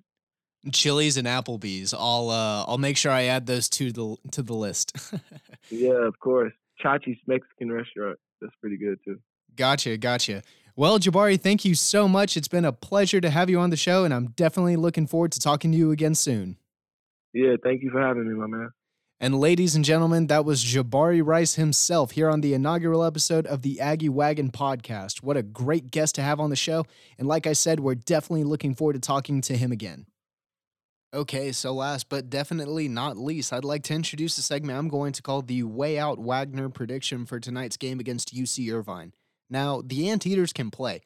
Chili's 0.71 1.17
and 1.17 1.27
Applebee's. 1.27 1.93
I'll 1.93 2.29
uh, 2.29 2.65
I'll 2.67 2.77
make 2.77 2.97
sure 2.97 3.11
I 3.11 3.23
add 3.23 3.45
those 3.47 3.69
to 3.69 3.91
the 3.91 4.15
to 4.31 4.43
the 4.43 4.53
list. 4.53 4.95
yeah, 5.69 6.05
of 6.05 6.19
course. 6.19 6.53
Chachi's 6.83 7.17
Mexican 7.27 7.71
restaurant. 7.71 8.19
That's 8.41 8.53
pretty 8.61 8.77
good 8.77 8.99
too. 9.05 9.19
Gotcha, 9.55 9.97
gotcha. 9.97 10.43
Well, 10.75 10.99
Jabari, 10.99 11.39
thank 11.39 11.65
you 11.65 11.75
so 11.75 12.07
much. 12.07 12.37
It's 12.37 12.47
been 12.47 12.65
a 12.65 12.71
pleasure 12.71 13.19
to 13.19 13.29
have 13.29 13.49
you 13.49 13.59
on 13.59 13.69
the 13.71 13.77
show, 13.77 14.05
and 14.05 14.13
I'm 14.13 14.27
definitely 14.31 14.77
looking 14.77 15.05
forward 15.05 15.31
to 15.33 15.39
talking 15.39 15.71
to 15.71 15.77
you 15.77 15.91
again 15.91 16.15
soon. 16.15 16.57
Yeah, 17.33 17.55
thank 17.63 17.81
you 17.81 17.91
for 17.91 18.01
having 18.01 18.27
me, 18.27 18.35
my 18.35 18.47
man. 18.47 18.69
And 19.23 19.39
ladies 19.39 19.75
and 19.75 19.85
gentlemen, 19.85 20.25
that 20.27 20.45
was 20.45 20.65
Jabari 20.65 21.23
Rice 21.23 21.53
himself 21.53 22.09
here 22.09 22.27
on 22.27 22.41
the 22.41 22.55
inaugural 22.55 23.03
episode 23.03 23.45
of 23.45 23.61
the 23.61 23.79
Aggie 23.79 24.09
Wagon 24.09 24.49
podcast. 24.49 25.21
What 25.21 25.37
a 25.37 25.43
great 25.43 25.91
guest 25.91 26.15
to 26.15 26.23
have 26.23 26.39
on 26.39 26.49
the 26.49 26.55
show. 26.55 26.87
And 27.19 27.27
like 27.27 27.45
I 27.45 27.53
said, 27.53 27.81
we're 27.81 27.93
definitely 27.93 28.45
looking 28.45 28.73
forward 28.73 28.93
to 28.93 28.99
talking 28.99 29.39
to 29.41 29.55
him 29.55 29.71
again. 29.71 30.07
Okay, 31.13 31.51
so 31.51 31.71
last 31.71 32.09
but 32.09 32.31
definitely 32.31 32.87
not 32.87 33.15
least, 33.15 33.53
I'd 33.53 33.63
like 33.63 33.83
to 33.83 33.93
introduce 33.93 34.39
a 34.39 34.41
segment 34.41 34.79
I'm 34.79 34.87
going 34.87 35.13
to 35.13 35.21
call 35.21 35.43
the 35.43 35.61
Way 35.61 35.99
Out 35.99 36.17
Wagner 36.17 36.69
prediction 36.69 37.27
for 37.27 37.39
tonight's 37.39 37.77
game 37.77 37.99
against 37.99 38.33
UC 38.33 38.73
Irvine. 38.73 39.13
Now, 39.51 39.83
the 39.85 40.09
Anteaters 40.09 40.51
can 40.51 40.71
play. 40.71 41.01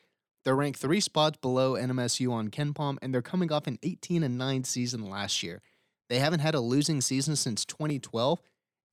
They're 0.45 0.55
ranked 0.55 0.79
three 0.79 1.01
spots 1.01 1.37
below 1.41 1.73
NMSU 1.73 2.31
on 2.31 2.47
KenPom, 2.47 2.95
and 3.01 3.13
they're 3.13 3.21
coming 3.21 3.51
off 3.51 3.67
an 3.67 3.77
18 3.83 4.23
and 4.23 4.37
9 4.37 4.63
season 4.63 5.09
last 5.09 5.43
year. 5.43 5.61
They 6.09 6.19
haven't 6.19 6.39
had 6.39 6.55
a 6.55 6.59
losing 6.59 7.01
season 7.01 7.35
since 7.35 7.65
2012, 7.65 8.41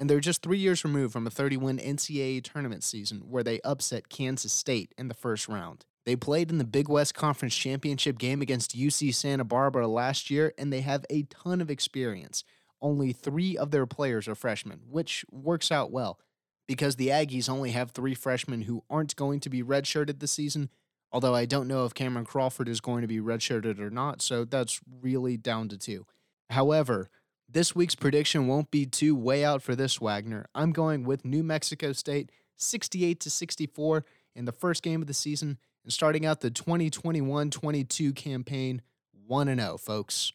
and 0.00 0.08
they're 0.08 0.20
just 0.20 0.42
three 0.42 0.58
years 0.58 0.84
removed 0.84 1.12
from 1.12 1.26
a 1.26 1.30
30 1.30 1.56
win 1.58 1.78
NCAA 1.78 2.42
tournament 2.42 2.84
season 2.84 3.22
where 3.28 3.42
they 3.42 3.60
upset 3.60 4.08
Kansas 4.08 4.52
State 4.52 4.94
in 4.96 5.08
the 5.08 5.14
first 5.14 5.48
round. 5.48 5.84
They 6.04 6.16
played 6.16 6.50
in 6.50 6.58
the 6.58 6.64
Big 6.64 6.88
West 6.88 7.14
Conference 7.14 7.54
Championship 7.54 8.18
game 8.18 8.42
against 8.42 8.76
UC 8.76 9.14
Santa 9.14 9.44
Barbara 9.44 9.86
last 9.86 10.30
year, 10.30 10.52
and 10.58 10.72
they 10.72 10.80
have 10.80 11.04
a 11.10 11.22
ton 11.24 11.60
of 11.60 11.70
experience. 11.70 12.42
Only 12.80 13.12
three 13.12 13.56
of 13.56 13.70
their 13.70 13.86
players 13.86 14.26
are 14.26 14.34
freshmen, 14.34 14.80
which 14.90 15.24
works 15.30 15.70
out 15.70 15.92
well 15.92 16.18
because 16.66 16.96
the 16.96 17.08
Aggies 17.08 17.48
only 17.48 17.70
have 17.70 17.90
three 17.90 18.14
freshmen 18.14 18.62
who 18.62 18.82
aren't 18.90 19.14
going 19.14 19.40
to 19.40 19.50
be 19.50 19.62
redshirted 19.62 20.18
this 20.18 20.32
season. 20.32 20.70
Although 21.12 21.34
I 21.34 21.44
don't 21.44 21.68
know 21.68 21.84
if 21.84 21.94
Cameron 21.94 22.24
Crawford 22.24 22.68
is 22.68 22.80
going 22.80 23.02
to 23.02 23.06
be 23.06 23.20
redshirted 23.20 23.78
or 23.78 23.90
not, 23.90 24.22
so 24.22 24.44
that's 24.44 24.80
really 25.02 25.36
down 25.36 25.68
to 25.68 25.78
two. 25.78 26.06
However, 26.52 27.10
this 27.48 27.74
week's 27.74 27.94
prediction 27.94 28.46
won't 28.46 28.70
be 28.70 28.86
too 28.86 29.14
way 29.14 29.44
out 29.44 29.62
for 29.62 29.74
this 29.74 30.00
Wagner. 30.00 30.46
I'm 30.54 30.72
going 30.72 31.04
with 31.04 31.24
New 31.24 31.42
Mexico 31.42 31.92
State 31.92 32.30
68 32.56 33.20
to 33.20 33.30
64 33.30 34.04
in 34.34 34.44
the 34.44 34.52
first 34.52 34.82
game 34.82 35.02
of 35.02 35.08
the 35.08 35.14
season 35.14 35.58
and 35.84 35.92
starting 35.92 36.24
out 36.24 36.40
the 36.40 36.50
2021-22 36.50 38.14
campaign 38.14 38.82
1 39.26 39.48
and 39.48 39.60
0, 39.60 39.76
folks. 39.78 40.32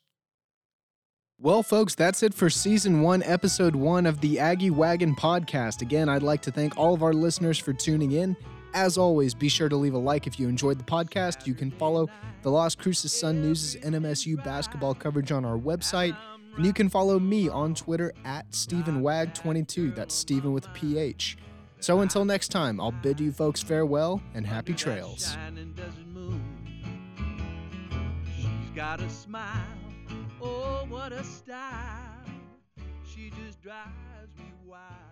Well, 1.40 1.62
folks, 1.62 1.94
that's 1.94 2.24
it 2.24 2.34
for 2.34 2.50
season 2.50 3.02
one, 3.02 3.22
episode 3.22 3.76
one 3.76 4.08
of 4.08 4.22
the 4.22 4.40
Aggie 4.40 4.72
Wagon 4.72 5.16
podcast. 5.16 5.84
Again, 5.84 6.10
I'd 6.10 6.24
like 6.24 6.42
to 6.44 6.52
thank 6.52 6.78
all 6.78 6.96
of 6.96 7.04
our 7.04 7.14
listeners 7.14 7.60
for 7.60 7.74
tuning 7.74 8.14
in. 8.14 8.36
As 8.78 8.96
always, 8.96 9.34
be 9.34 9.50
sure 9.50 9.70
to 9.70 9.76
leave 9.76 9.96
a 9.96 9.98
like 9.98 10.28
if 10.28 10.40
you 10.40 10.48
enjoyed 10.48 10.78
the 10.78 10.84
podcast. 10.84 11.48
You 11.48 11.56
can 11.56 11.72
follow 11.72 12.08
the 12.44 12.52
Las 12.52 12.76
Cruces 12.76 13.12
Sun 13.12 13.42
News' 13.42 13.76
NMSU 13.78 14.44
basketball 14.44 14.94
coverage 14.94 15.32
on 15.32 15.44
our 15.44 15.58
website. 15.58 16.16
And 16.56 16.64
you 16.64 16.72
can 16.74 16.88
follow 16.88 17.20
me 17.20 17.50
on 17.50 17.74
Twitter 17.74 18.14
at 18.24 18.48
StephenWag22. 18.52 19.96
That's 19.96 20.14
Stephen 20.14 20.54
with 20.54 20.68
a 20.68 20.70
PH. 20.74 21.38
So 21.80 22.02
until 22.02 22.24
next 22.24 22.50
time, 22.50 22.80
I'll 22.80 22.92
bid 22.92 23.20
you 23.20 23.32
folks 23.32 23.64
farewell 23.64 24.22
and 24.36 24.46
happy 24.46 24.76
trails. 24.76 25.36
got 28.76 29.02
a 29.02 29.10
smile 29.10 29.66
Oh, 30.40 30.86
what 30.88 31.14
a 31.14 31.24
style. 31.24 32.24
She 33.04 33.32
just 33.44 33.60
drives 33.60 34.38
me 34.38 34.54
wild. 34.68 35.07